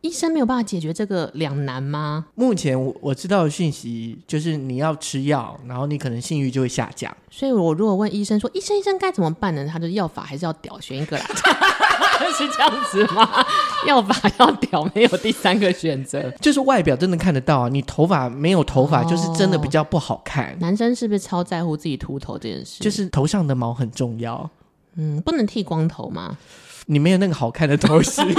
[0.04, 2.26] 医生没有办法解决这个两难吗？
[2.34, 7.10] 目前我我知道的讯息就是你要吃药，然后你可能性欲就会下降。
[7.30, 11.24] 所以我如果问医生说：“医生，医生该怎么办呢？”他的药法还是要屌，选一个啦，
[12.36, 13.26] 是这样子吗？
[13.88, 16.30] 药法要屌，没有第三个选择。
[16.38, 20.50] 就是外表真的看得到啊，你头发没有头发，就是真的比较不好看。
[20.50, 22.84] 哦，男生是不是超在乎自己秃头这件事？
[22.84, 24.50] 就是头上的毛很重要。
[24.96, 26.36] 嗯，不能剃光头吗？
[26.84, 28.22] 你没有那个好看的头型。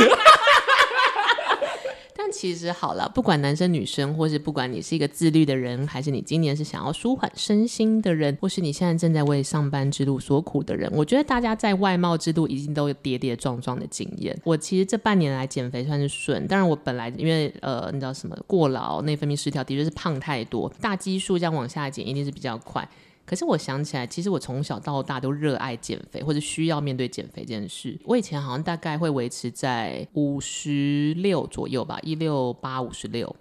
[2.45, 14.37] 其实好了，不管男生女生，或是不管你是一个自律的人，还是你今年是想要舒缓身心的人，或是你现在正在为上班之路所苦的人，我觉得大家在外貌之路已经都有跌跌撞撞的经验。
[14.43, 22.87] 我其实这半年来减肥算是顺，当然我本来因为呃，你知道什么过劳、内分泌失调，的确是胖太多，大基数这样往下减一定是比较快。
[23.25, 27.97] 可是我想起来，其实我从小到大都热爱减肥，或者需要面对减肥这件事。
[28.05, 33.35] 我以前好像大概会维持在五十六左右吧，一六八五十六。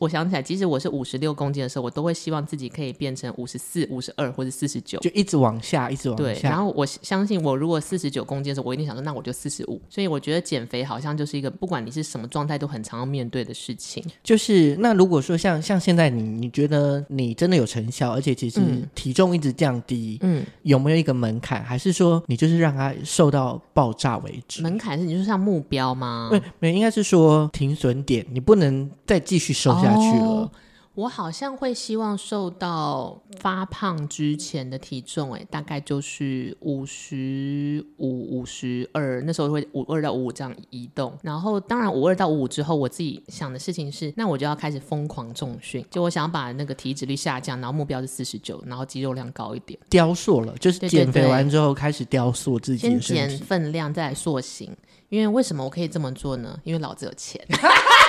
[0.00, 6.24] 我想起来，即使我是五十六公斤的时候，我都会希望自己可以变成五十四、五十二或者四十九，就一直往下，一直往下。
[6.24, 9.78] 对，然后我相信，我如果四十九公斤的时候，我一定想说，那我就四十五。
[9.90, 14.02] 所以我觉得减肥好像就是一个，不管你是什么状态，都很常要面对的事情。
[14.24, 18.58] 就是那如果说像像现在你，你觉得你真的有成效，而且其实
[18.94, 21.62] 体重一直降低，嗯，有没有一个门槛？
[21.62, 24.62] 还是说你就是让它瘦到爆炸为止？
[24.62, 26.28] 门槛是你就是像目标吗？
[26.30, 29.89] 对，没，应该是说停损点，你不能再继续瘦下去。
[29.90, 30.24] 下去了。
[30.24, 30.50] 哦，
[30.94, 41.16] 我好像会希望瘦到发胖之前的体重，哎，大概就是五十五、五十二，那时候会五二到五五这样移动。
[41.22, 54.76] 然后，当然五二到五五之后，我自己想的事情是，那我就要开始疯狂重训，就我想要把那个体脂率下降，然后目标是四十九，然后肌肉量高一点，雕塑了，就是减肥完之后开始雕塑自己的身体，先减分量再来塑形。
[55.08, 56.58] 因为为什么我可以这么做呢？
[56.62, 57.40] 因为老子有钱。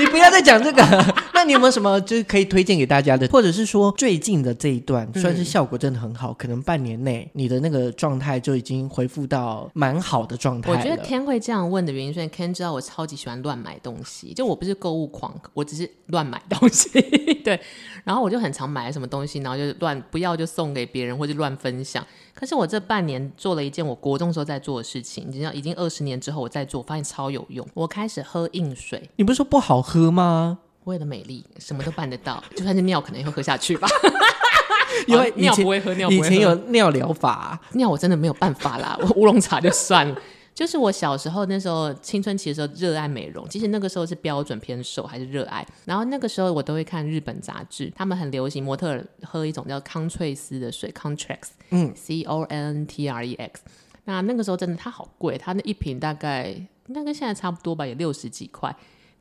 [0.00, 0.82] 你不要再讲这个，
[1.34, 10.72] 那你有没有什么就是可以推荐给大家的，或者是说最近的这一段算是效果真的很好，嗯、可能半年内你的那个状态就已经恢复到蛮好的状态。
[10.72, 16.88] 我觉得 Ken 会这样问的原因，是因为 Ken 知道我超级喜欢乱买东西，就我不是购物狂，我只是乱买东西。
[17.44, 17.58] 对，
[18.04, 22.06] 然后我就很常买什么东西，然后就乱不要就送给别人，或者乱分享。
[22.34, 27.66] 可是我这半年做了一件我国中时候在做的事情，你知道，已经二十年之后我在做，我发现超有用。
[27.74, 29.10] 我开始喝硬水。
[29.16, 30.58] 你不是说不好喝吗？
[30.84, 33.86] 为了美丽，什么都办得到，就算是尿可能也会喝下去吧。
[35.06, 36.26] 因为尿不会喝，尿不会喝。
[36.26, 40.16] 以前有尿疗法，尿我真的没有办法啦，我乌龙茶就算了。
[40.60, 45.66] 就是我小时候那时候青春期的时候热爱美容，其实那个时候是标准偏瘦还是热爱。
[45.86, 51.38] 然后那个时候我都会看日本杂志，他们很流行模特喝一种叫康翠丝的水，Contrex，
[51.70, 53.62] 嗯，C O N T R E X。
[54.04, 58.76] 那那个时候真的它好贵，它那一瓶大概应该跟现在差不多吧，也六十几块。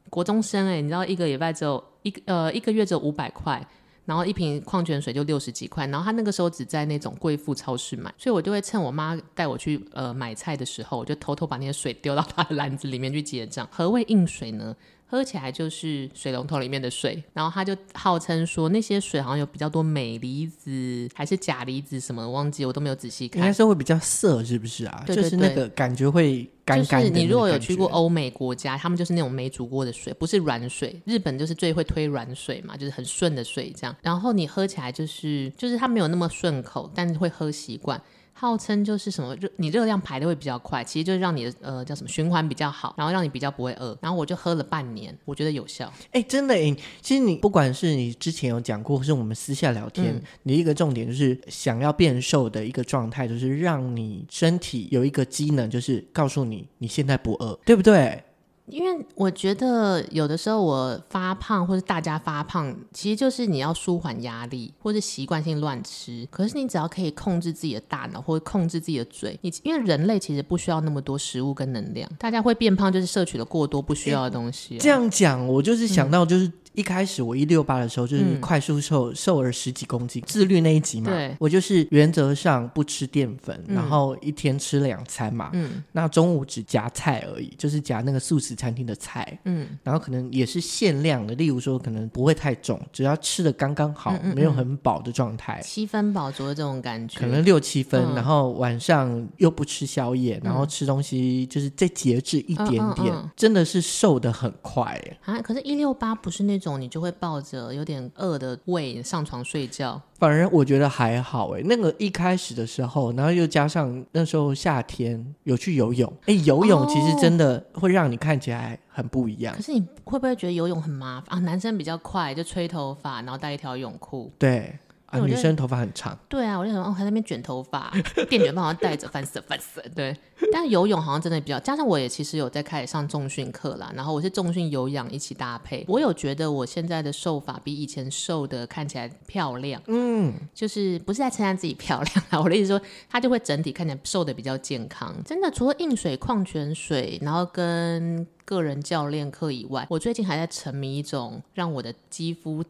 [0.10, 3.66] 国中生哎、欸，你知道一个礼拜只有一个呃一个月只有五百块。
[4.10, 13.70] 然后一瓶矿泉水就六十几块，然后他那个时候只在那种贵妇超市买，所以我就会趁我妈带我去呃买菜的时候，我就偷偷把那些水丢到他的篮子里面去结账。
[13.72, 14.76] 何谓硬水呢？
[15.10, 23.42] 喝起来就是水龙头里面的水，然后他就号称说那些水好像有比较多镁离子还是钾离子什么，我忘记我都没有仔细看。
[23.42, 25.04] 应该是会比较涩，是不是啊？
[25.08, 27.10] 对对对，就是那个感觉会干干的。
[27.10, 31.02] 就是你如果有去过欧美国家，他们就是那种没煮过的水，不是软水。
[31.06, 33.96] 日本就是最会推软水嘛，就是很顺的水这样。
[34.04, 38.00] 然后你喝起来就是就是它没有那么顺口，但是会喝习惯。
[38.34, 43.98] 号称就是什么热，你热量排的会比较快，其实就是让你的呃叫什么循环比较好，然后让你比较不会饿。
[44.02, 45.92] 然后我就喝了半年，我觉得有效。
[46.12, 58.24] 哎、欸，真的哎，其实你不管是你之前有讲过，或是我们私下聊天，嗯、你一个重点就是想要变瘦的一个状态，就是让你身体有一个机能，就是告诉你你现在不饿，对不对？
[58.70, 66.28] 因为我觉得有的时候我发胖，或是大家发胖，其实就是你要舒缓压力，或是习惯性乱吃。
[66.32, 72.10] 可是你只要可以控制自己的大脑，或者控制自己的嘴，你因为人类其实不需要那么多食物跟能量。
[72.18, 74.80] 大家会变胖，就是摄取了过多不需要的东西啊。
[74.80, 76.52] 这样讲，我就是想到就是。
[76.80, 105.42] 嗯一开始我一六八的时候就是快速瘦，嗯、瘦了十几公斤，自律那一集嘛，对，我就是原则上不吃淀粉，嗯、然后一天吃两餐嘛，嗯，那中午只夹菜而已，就是夹那个素食餐厅的菜，嗯，然后可能也是限量的，例如说可能不会太重，只要吃的刚刚好，没有很饱的状态，七分饱足的这种感觉，可能六七分，嗯、然后晚上又不吃宵夜，然后吃东西就是再节制一点点，真的是瘦的很快啊！
[105.42, 111.62] 可是，一六八不是那种你就会抱着有点饿的胃上床睡觉，反而我觉得还好哎。
[111.66, 119.56] 那个一开始的时候，然后又加上那时候夏天有去游泳，哎，游泳其实真的会让你看起来很不一样。
[119.56, 121.42] 可是你会不会觉得游泳很麻烦啊？
[121.42, 124.32] 男生比较快，就吹头发，然后带一条泳裤。
[124.38, 124.78] 对。
[125.12, 126.18] 啊，女生头发很长。
[126.28, 127.92] 对啊，我就想哦，还在那边卷头发，
[128.30, 129.86] 电卷棒好像带着，烦死了烦死了。
[129.96, 130.16] 对，
[130.52, 139.82] 但是游泳好像真的比较，加上我也其实有在开始上重训课啦，然后我是重训有氧一起搭配，我有觉得我现在的瘦法比以前瘦的看起来漂亮。
[139.88, 145.16] 嗯，就是不是在称赞自己漂亮啊，我的意思说，它就会整体看起来瘦的比较健康。
[145.26, 152.64] 真的，除了硬水、矿泉水，然后跟个人教练课以外，我最近还在沉迷一种让我的肌肤。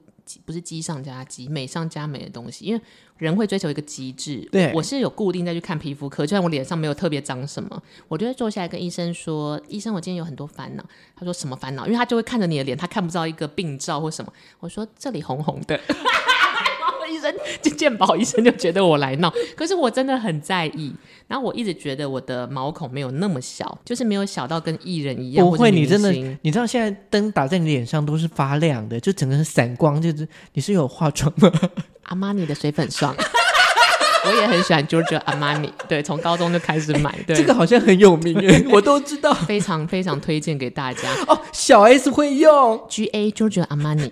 [0.46, 2.82] 不是积上加积，美上加美的东西，因为
[3.18, 4.48] 人会追求一个极致。
[4.52, 14.32] 对，我是有固定再去看皮肤科，就算我脸上没有特别长什么，我就会坐下来跟医生说：“医生，我今天有很多烦恼。”他说：“什么烦恼？”因为他就会看着你的脸，他看不到一个病灶或什么。
[14.60, 15.80] 我说：“这里红红的。
[17.10, 20.94] ”医生 就健保医生就觉得我来闹，可是我真的很在意。
[21.28, 25.46] 然后我一直觉得我的毛孔没有那么小，就是没有小到跟艺人一样。
[25.46, 31.52] 不会，你真的，你知道现在灯打在你脸上都是发亮的，就整个人闪光，就是你是有化妆吗？
[32.10, 33.16] 阿玛尼的水粉霜，
[34.26, 37.16] 我也很喜欢 Giorgio Armani，对，从高中就开始买。
[37.28, 41.02] 对，这个好像很有名耶， 我都知道，非常非常推荐给大家。
[41.28, 44.12] 哦，小 S 会用 G A Giorgio Armani。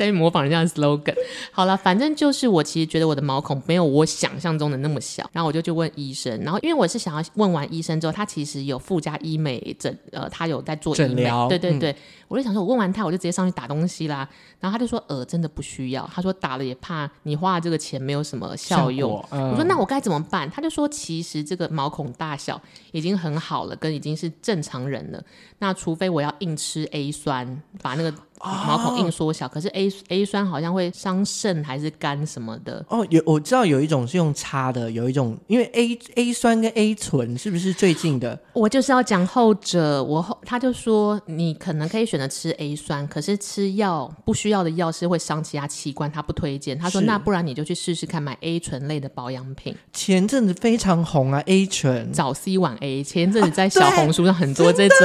[0.00, 1.14] 在模仿人家的 slogan，
[1.52, 11.96] 好了，反正就是我其实觉得我的毛孔没有我想象中的那么小，然后我就去问医生，然后因为我是想要问完医生之后，他其实有附加医美诊，呃，他有在做医，疗对对对，嗯、
[12.28, 14.26] 我就想说，我问完他，我就直接上去打东西啦，
[14.58, 20.50] 然后他就说，呃，真的不需要，他说打了也怕你花这个钱没有什么效用，嗯、我说那我该怎么办？
[20.50, 22.58] 他就说，其实这个毛孔大小
[22.92, 25.22] 已经很好了，跟已经是正常人了，
[25.58, 28.10] 那除非我要硬吃 A 酸，把那个。
[28.42, 33.06] 毛孔硬缩小，可是 A A 酸好像会伤肾还是肝什么的哦。
[33.10, 38.38] 有我知道有一种是用擦的，有一种因为 A A 酸跟 A 醇是不是最近的？
[38.52, 46.78] 我就是要讲后者，我后他就说你可能可以选择吃 A 酸，可是吃药不需要的药是会伤其他器官，他不推荐。
[46.78, 49.76] 他说那不然你就去试试看买 A 醇类的保养品。
[49.92, 54.98] 前阵子非常红啊，A 醇早 C 晚 A，前阵子在小红书上很多这种。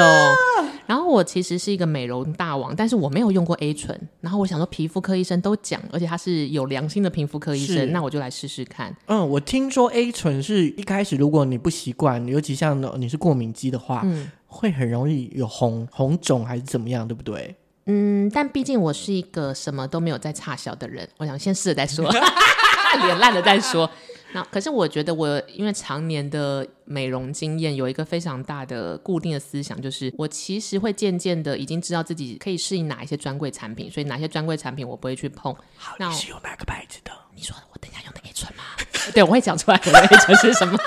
[0.88, 4.00] 然后我其实是一个美容大王，但是我没有用过 A 醇。
[4.22, 8.96] 然后我想说，皮肤科医生都讲，而且他是有良心的皮肤科医生，那我就来试试看。
[9.08, 17.56] 嗯，我听说 A 醇是一开始如果你不习惯，尤其像你是过敏肌的话，嗯，会很容易有红红肿还是怎么样，对不对？
[17.88, 22.10] 嗯，但毕竟我是一个什么都没有在差小的人，我想先试了再说，
[23.06, 23.90] 脸烂了再说。
[24.36, 35.56] 那可是我觉得我因为常年的美容经验，有一个非常大的固定的思想，就是我其实会渐渐的已经知道自己可以适应哪一些专柜产品，所以哪些专柜产品我不会去碰。
[35.78, 37.14] 好，那你是用哪个牌子的？
[37.34, 38.64] 你说我等一下用的 A 醇吗？
[39.16, 40.78] 对，我会讲出来我的 A 醇是什么，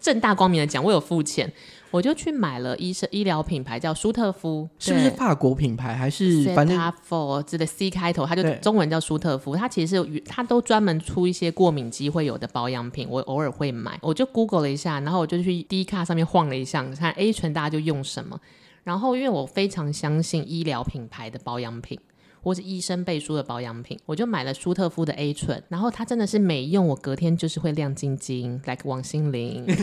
[0.00, 1.52] 正大光明的讲，我有付钱。
[1.92, 6.76] 我就去买了医生医疗品牌，叫舒特夫，是不是法国品牌还是反正
[7.06, 9.54] for 之类 C 开头，它就中文叫舒特夫。
[9.54, 13.98] 它其实是它都专门出一些过敏肌会有的保养品，我偶尔会买。
[14.00, 18.40] 我就 Google 了一下，然后我就去 D 卡上面晃了一下，看 A 醇大家就用什么。
[18.84, 22.00] 然后因为我非常相信医疗品牌的保养品，
[22.42, 25.62] 或是医生背书的保养品，我就买了舒特夫的 A 醇。
[25.68, 29.66] 然后它真的是每用我隔天就是会亮晶晶，like 王心凌。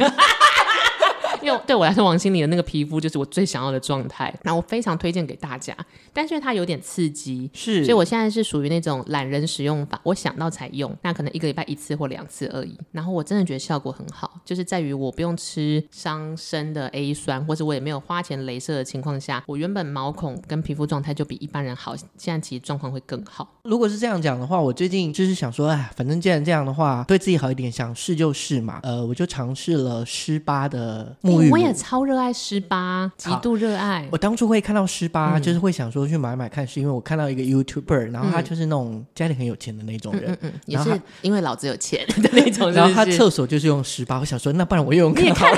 [1.42, 5.76] 因为对我来说，王心凌的那个皮肤就是我最想要的状态，然后我非常推荐给大家。
[6.12, 12.78] 但是它有点刺激，是，所以我现在是属于那种懒人使用法，我想到才用，那可能一个礼拜一次或两次而已。
[12.92, 23.48] 然后我真的觉得效果很好，就是在于我不用吃伤身的 A 酸，或者我也没有花钱镭射的情况下，我原本毛孔跟皮肤状态就比一般人好，现在其实状况会更好。
[23.64, 28.80] 如果是这样讲的话，我最近就是想说，哎，反正既然这样的话，对自己好一点，想试就试嘛。
[28.84, 31.16] 呃，我就尝试了施巴的。
[31.52, 34.08] 我也超热爱施巴，极度热爱。
[34.12, 42.80] 我当初会看到施巴，嗯、就是会想说去买买看，是因为我看到一个 YouTuber，然后他就是那种家里很有钱的那种人，嗯嗯，嗯，也是因为老子有钱的那种是是。
[42.80, 45.58] 然后他厕所就是用施巴，我想说，那不然我用看好了。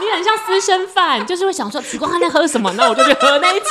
[0.00, 3.68] 你 很像私生饭，就是会想说，许光他在喝什么，那我就去喝那一种。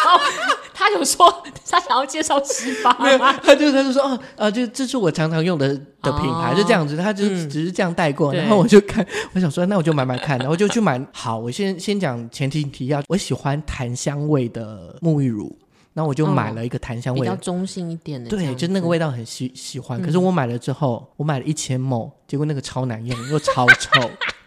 [0.84, 1.25] 他有说
[1.69, 3.34] 他想要介绍施巴吗？
[3.41, 5.69] 他就他就说哦，呃，就这是我常常用的
[6.01, 6.97] 的品牌，哦、就这样子。
[6.97, 11.01] 他就只是这样带过，嗯、然后我就看，我想说，那我就买买看， 然后就去买。
[11.13, 15.57] 好，我先先讲前提提要，我喜欢檀香味的沐浴乳，
[15.93, 18.29] 那我就买了一个檀香味，比较中性一点的。
[18.29, 20.01] 对，就那个味道很喜喜欢。
[20.01, 23.89] 可是我买了之后，我买了一千 ml，结果那个超难用，又超臭。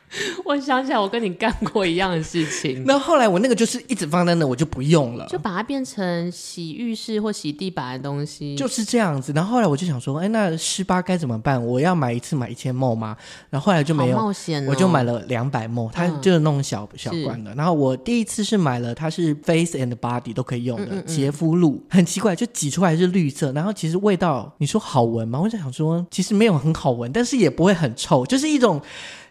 [0.44, 2.84] 我想起来，我跟你干过一样的事情。
[2.86, 9.32] 那后来我那个就是一直放在那，我就不用了，就把它变成洗浴室或洗地板的东西，就是这样子。
[9.34, 11.64] 然后后来我就想说，哎，那施巴该怎么办？
[11.64, 13.16] 我要买一次买一千 ml 吗？
[13.50, 17.52] 然后后来就没有，冒险哦，我就买了两百 ml，它就是那种小小罐的。
[17.54, 23.50] 然后我第一次是买了，它是 face and body 都可以用的洁肤露，很奇怪，就挤出来是绿色。
[23.52, 25.40] 然后其实味道，你说好闻吗？
[25.40, 28.80] 我就想说，其实没有很好闻，但是也不会很臭，就是一种。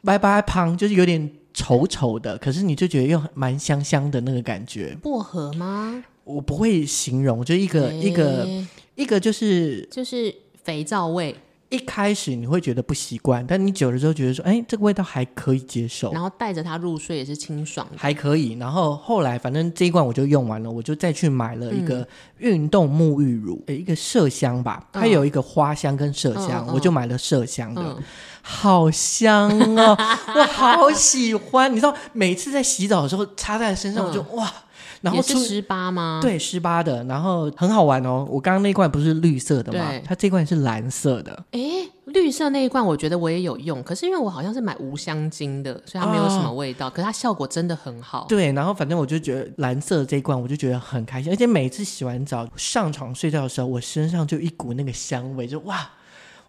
[0.06, 4.96] 白白胖，就是有点丑丑的，可是你就觉得又蛮香香的那个感觉。
[5.02, 6.04] 薄荷吗？
[6.24, 8.48] 我不会形容，就一个、欸、一个
[8.96, 10.34] 一个就是就是
[10.64, 11.36] 肥皂味。
[11.76, 16.12] 一开始你会觉得不习惯，但你久了之后觉得说，哎，这个味道还可以接受。
[16.12, 18.54] 然后带着它入睡也是清爽的，还可以。
[18.54, 22.08] 然后后来反正这一罐我就用完了，我就再去买了一个
[22.38, 27.82] 运动沐浴乳，嗯、一个麝香吧，它有一个花香跟麝香，嗯、我就买了麝香的。
[27.82, 28.04] 嗯
[28.48, 29.98] 好香哦，
[30.38, 31.72] 我好喜欢。
[31.72, 34.54] 你知道，每次在洗澡的时候擦在身上，我就、嗯、哇。
[35.06, 36.20] 然后是十八吗？
[36.20, 37.04] 对，十八的。
[37.04, 38.28] 然后很好玩哦。
[38.28, 39.92] 我刚刚那一罐不是绿色的吗？
[40.04, 41.32] 它这罐是蓝色的。
[41.52, 41.62] 哎，
[42.06, 46.88] 绿色那一罐我觉得我也有用，可是因为我好像是买无香精的，所以它没有什么味道。
[46.88, 48.26] 哦、可是它效果真的很好。
[48.28, 51.32] 对，然后反正我就觉得蓝色这一罐，我就觉得很开心。
[51.32, 55.88] 而且每次洗完澡上床睡觉的时候，我身上就一股那个香味，就哇。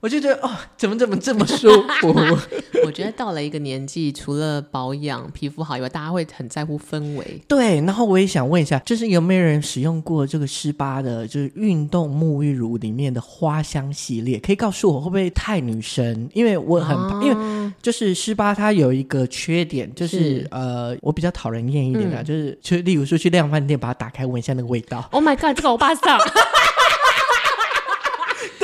[0.01, 1.69] 我就觉得哦，怎么怎么这么舒
[2.01, 2.15] 服？
[2.85, 7.43] 我觉得到了一个年纪，除了保养皮肤好以外，大家会很在乎氛围。
[7.49, 14.39] 对，然后我也想问一下，就是有没有人使用过这个施巴的，就是运动沐浴乳里面的花香系列？
[14.39, 16.29] 可以告诉我会不会太女生？
[16.35, 25.09] 因为我很怕，啊、因为就是施巴它有一个缺点，就是，是呃，我比较讨人厌一点的，嗯、就是就例如说去量贩店把它打开闻一下那个味道。
[25.11, 26.19] Oh my god，这个欧巴桑。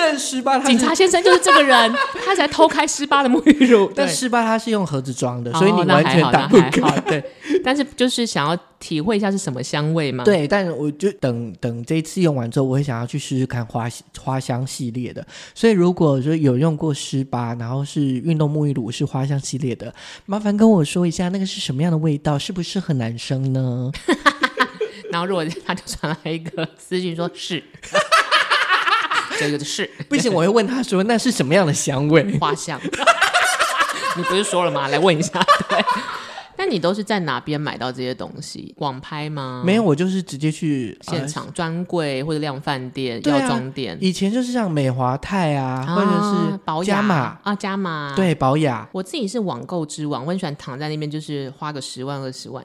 [0.04, 1.94] 但施巴，警察先生就是这个人，
[2.26, 3.90] 他才偷开施巴的沐浴乳。
[3.94, 6.98] 但施巴他是用盒子装的，所以你完全打不开。
[7.06, 7.24] 对，
[7.62, 10.24] 但是就是想要体会一下是什么香味嘛。
[10.24, 13.86] 对，但我就等等这一次用完之后，我会想要去试试看花
[14.18, 15.24] 花香系列的。
[15.54, 19.94] 所以如果说有用过施巴，然后是运动沐浴乳是花香系列的，
[20.26, 23.92] 麻烦跟我说一下那个是什么样的味道，适不适合男生呢？
[25.12, 27.62] 然后如果他就传来一个私信说是。
[29.38, 32.80] 这个是不行，我会问他说：“那是什么样的香味？”花香。
[34.16, 34.88] 你不是说了吗？
[34.88, 35.42] 来问一下。
[35.68, 35.84] 对。
[36.58, 38.72] 那你都是在哪边买到这些东西？
[38.78, 39.62] 网拍吗？
[39.64, 43.96] 没有，我就是直接去现场专柜或者量贩店、药妆店。
[44.00, 48.12] 以前就是像美华泰啊，或者是宝雅啊，加码。
[48.14, 48.86] 对，宝雅。
[48.92, 52.62] 我自己是网购之王，我很喜欢躺在那边，就是花个十万二十万。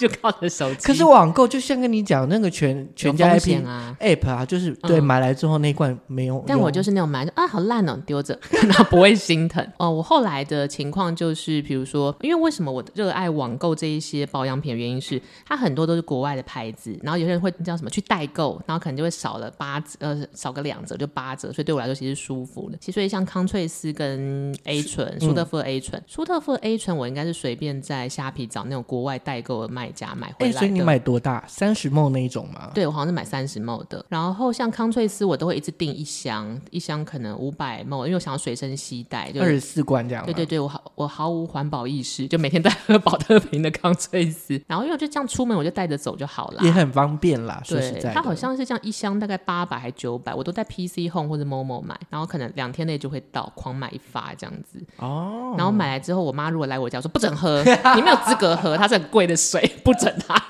[0.00, 0.86] 就靠着手机。
[0.86, 6.42] 可是网购就像跟你讲那个全全家 app 啊，app 啊，就是对、嗯、买来之后那一罐没有。
[6.46, 9.90] 但我就是那种买啊好烂哦，丢着， 然后不会心疼哦。
[9.90, 22.78] 我后来的情况就是，比如说，因为为什么我热爱网购这一些保养品的原因是，它很多都是国外的牌子，然后有些人会叫什么去代购，然后可能就会少了八折，呃，少个两折就八折，所以对我来说其实是舒服的。
[22.78, 30.58] 其实所以像康翠丝跟 A 醇，舒特夫的 A 醇，舒、嗯、特夫的 A 醇，我应该是随便在虾皮找那种国外代购的卖家买回来的。
[30.58, 31.42] 所以你买多大？
[31.46, 32.70] 三十 ml 那一种吗？
[32.74, 34.04] 对，我好像是买三十 ml 的。
[34.08, 40.24] 然后像康翠丝，我都会一直订一箱，一箱可能五百 ml，因为我想要随身携带，就二十四罐这样。
[40.24, 44.60] 对对对，我毫我毫无环保意识，就每天在喝宝特瓶的康翠丝。
[44.66, 47.62] 然后因为我就这样出门，我就带着走就好了，也很方便啦。
[47.66, 54.78] 对，说实在，它好像是这样一箱大概八百还九百，我都在 PC Home 或者 Momo 买，然后可能两天内就会到，狂买一发这样子。
[54.98, 55.54] 哦。
[55.56, 57.62] 然后买来之后，我妈如果来我家说不准喝，
[57.96, 60.42] 你没有资格喝，它是很贵的水，不准他。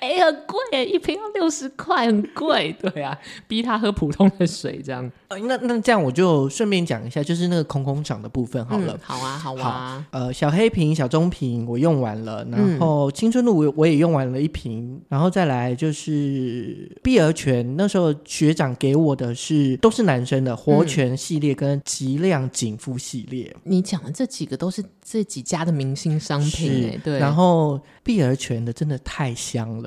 [0.00, 2.74] 哎、欸，很贵，一瓶要六十块，很贵。
[2.80, 3.16] 对啊，
[3.46, 5.10] 逼他喝普通的水，这样。
[5.28, 8.94] 呃，那那这样我就顺便讲一下，就是那个空空掌的部分好了。
[8.94, 10.06] 嗯、好啊，好啊。
[10.10, 23.50] 好呃，小黑瓶、小中瓶我用完了，然后青春露我我也用完了一瓶，嗯、然后再来就是碧儿泉，那时候学长给我的是都是男生的活泉系列跟极亮紧肤系列。
[23.56, 27.18] 嗯、你讲的这几个都是这几家的明星商品，哎，对。
[27.18, 29.77] 然后碧儿泉的真的太香了。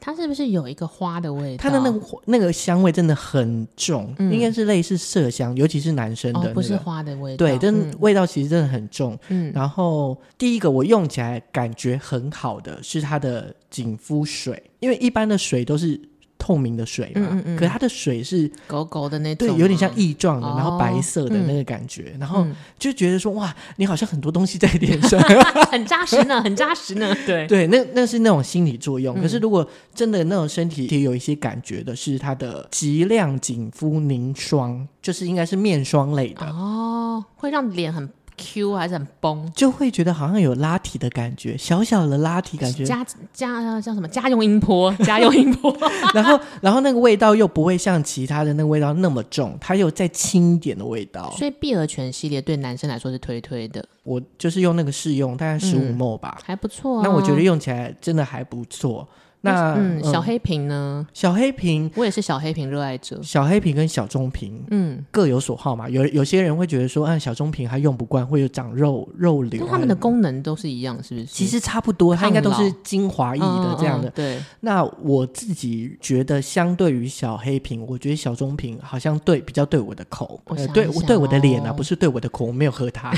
[0.00, 1.62] 它是不是有一个花的味道？
[1.62, 7.46] 它的那个那个香味真的很重，嗯、应该是类似麝香，尤其是男生的、那个哦，不是花的味道。
[7.46, 9.16] 对，真的味道其实真的很重。
[9.28, 16.00] 嗯，然后第一个我用起来感觉很好的是它的紧肤水，因为一般的水都是。
[16.44, 22.46] 透明的水嘛，嗯嗯嗯，可是它的水是狗狗的那种，对，有点像液状的，哦、然后白色的那个感觉，嗯、然后
[22.78, 25.18] 就觉得说哇，你好像很多东西在脸上，
[25.72, 27.16] 很扎实呢，很扎实呢。
[27.24, 29.18] 对对，那那是那种心理作用。
[29.18, 38.06] 嗯、可是如果真的那种身体也有一些感觉的，是它的极亮紧肤凝霜，就是应该是面霜类的哦，会让脸很。
[38.36, 42.84] Q 还是很崩，就会觉得好像有拉提的感觉，小小的拉提感觉。
[42.84, 44.08] 家家叫什么？
[44.08, 45.76] 家用音波， 家用音波。
[46.14, 51.32] 然后，然后那个味道又不会像其他的那个味道那么重，它有再轻一点的味道。
[51.36, 53.84] 所以碧儿泉系列对男生来说是推推的。
[54.02, 57.02] 我就是用那个试用，大概十五 ml 吧，还不错啊。
[57.04, 59.08] 那我觉得用起来真的还不错。
[59.44, 61.06] 那嗯，小黑瓶呢？
[61.12, 63.20] 小黑瓶，我也是小黑瓶热爱者。
[63.22, 65.86] 小黑瓶跟小中瓶，嗯，各有所好嘛。
[65.86, 69.62] 有有些人会觉得说，啊，小中瓶还用不惯，会有长肉肉瘤。
[69.62, 71.26] 那他们的功能都是一样，是不是？
[71.26, 74.08] 其实差不多，它应该都是精华液的这样的。
[74.10, 74.40] 对。
[74.60, 80.40] 那我自己觉得，相对于小黑瓶，我觉得小中瓶好像对比较对我的口，
[80.72, 83.12] 对对我的脸啊，不是对我的口，我没有喝它。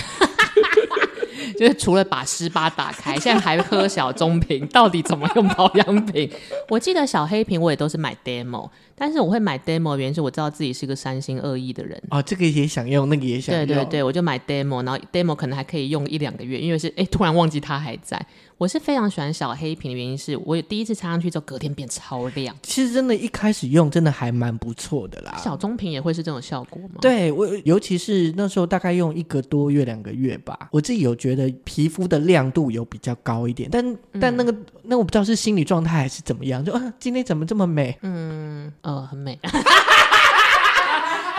[1.59, 6.31] 就是除了把湿巴打开，现在还喝小棕瓶，到底怎么用保养品？
[6.69, 8.69] 我记得小黑瓶我也都是买 demo。
[8.97, 18.27] 但是我会买 demo 的原因是我知道自己是个三心二意的人哦，这个也想用，那个也想用，对对对，我就买 demo，然后 demo 可能还可以用一两个月，因为是哎突然忘记它还在。
[18.59, 22.57] 我是非常喜欢小黑瓶的原因是我第一次擦上去之后隔天变超亮。
[22.63, 25.37] 其实真的，一开始用真的还蛮不错的啦。
[25.37, 26.95] 小棕瓶也会是这种效果吗？
[27.03, 37.95] 对，我尤其是那时候大概用一个多月两个月吧，我自己有觉得皮肤的亮度有比较高一点，但、嗯、但那个那我不知道是心理状态还是怎么样，就啊今天怎么这么美？
[38.01, 39.37] 嗯，呃，很美。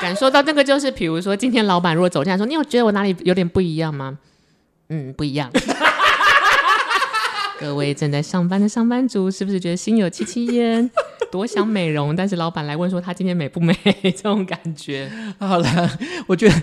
[0.02, 4.18] 感受到那个就是，比如说今天老板如果走进来说，你有觉得我哪里有点不一样吗？
[4.90, 5.50] 嗯，不一样。
[7.58, 10.92] 各位正在上班的上班族，是不是觉得心有戚戚焉？
[11.32, 13.74] 多想美容，但是老板来问说他今天美不美？
[14.04, 15.12] 这种感觉。
[15.40, 16.56] 好了，我觉得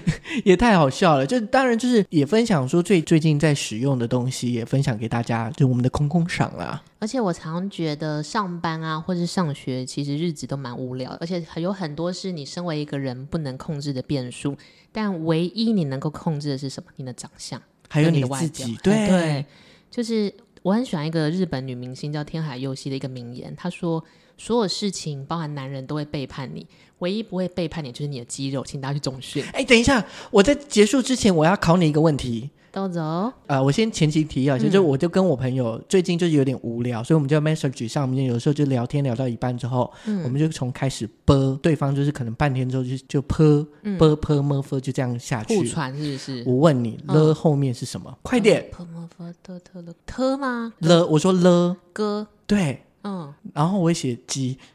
[0.45, 1.27] 也太好笑了。
[1.27, 6.83] 就当然就是也分享说最最近在使用的东西，也分享给大家，就我们的空空赏啦。
[6.99, 14.57] 而且我常觉得上班啊，或是上学，其实日子都蛮无聊，而且有很多是你身为一个人不能控制的变数。
[14.91, 16.91] 但唯一你能够控制的是什么？
[16.97, 18.69] 你的长相，还有你的外表。
[18.83, 19.47] 对对，
[19.91, 24.03] 就是我很喜欢一个日本女明星叫天海佑希的一个名言，她说。
[24.37, 26.66] 所有事情，包含男人都会背叛你，
[26.99, 28.64] 唯一不会背叛你就是你的肌肉。
[28.64, 29.45] 请大家去重训。
[29.53, 32.51] 哎，等一下，我在结束之前，我要考你一个问题。
[32.72, 43.64] 豆子哦，呃，我先前期提要，其实我就跟我朋友最近就是有点无聊，嗯、所以我们就 message 上面有时候就聊天聊到一半之后，嗯、我们就从开始播，对方就是可能半天之后就就泼
[43.97, 45.57] 泼泼么么就这样下去。
[45.57, 46.43] 互传是不是？
[46.45, 48.12] 我问你，了后面是什么？
[48.22, 48.68] 快点。
[48.72, 50.72] 泼么么特特了特吗？
[50.80, 52.82] 了，我说了哥，对。
[53.05, 54.59] 嗯，然后我会写鸡。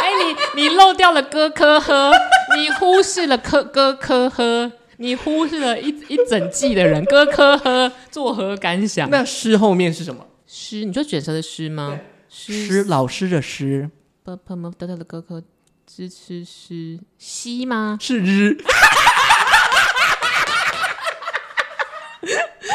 [0.00, 0.12] 哎、欸，
[0.54, 2.12] 你你漏掉了哥科呵，
[2.56, 9.08] 你忽视了科哥科呵，你忽视了一一整季的人，哥科呵作何感想？
[9.10, 10.26] 那诗后面是什么？
[10.46, 11.98] 诗，你说卷舌的诗吗？
[12.28, 13.90] 诗，老师的诗。
[14.22, 15.42] 不不不，得得的哥科
[15.86, 17.96] 支持诗西吗？
[18.00, 18.58] 是日。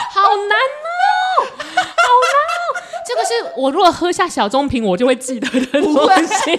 [0.09, 0.57] 好难
[3.23, 3.25] 哦！
[3.27, 5.93] 这个是我如果喝下小棕瓶，我就会记得的东
[6.25, 6.57] 西。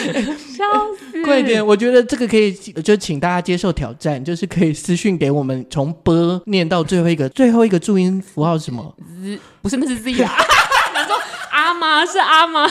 [0.56, 0.64] 笑
[0.98, 1.22] 死！
[1.24, 10.32] 快点，我觉得这个可以，就请大家接受挑战，就是可以私讯给我们，从 ㄅ 念到最后一个，最后一个注音符号是什么？Z 不是，那是 Z 啊。
[11.50, 12.66] 阿妈是阿妈？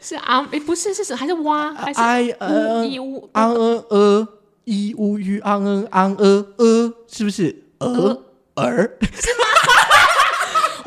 [0.00, 0.46] 是阿？
[0.52, 1.16] 哎，不是，是什？
[1.16, 1.72] 还是蛙？
[1.74, 3.54] 还是 I N U N
[3.90, 4.28] N
[4.64, 7.64] E I U U N N N E E 是不是？
[7.78, 8.22] 鹅
[8.54, 8.98] 儿？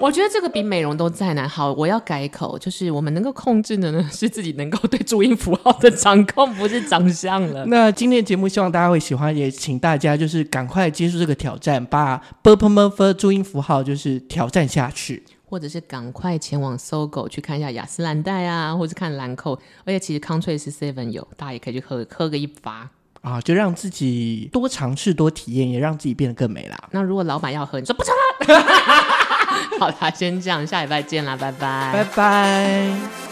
[0.02, 1.48] 我觉得这个比美容都再难。
[1.48, 7.64] 好，我要改口，就是我们能够控制的呢，是自己能够对注音符号的掌控，不是长相了。
[7.70, 15.24] 那今天节目希望大家会喜欢，也请大家就是赶快接受这个挑战，把 b u r p l e f 注音符号就是挑战下去。
[15.46, 22.90] 或者是赶快前往搜狗去看一下雅诗兰黛啊，或是看兰蔻，而且其实康翠是 Seven 有，大家也可以去喝喝个一发
[23.20, 26.78] 啊，就让自己多尝试多体验，也让自己变得更美啦。
[26.92, 29.12] 那如果老板要喝，你说不成了。
[29.80, 33.31] 好啦，先这样，下礼拜见啦，拜拜，拜拜。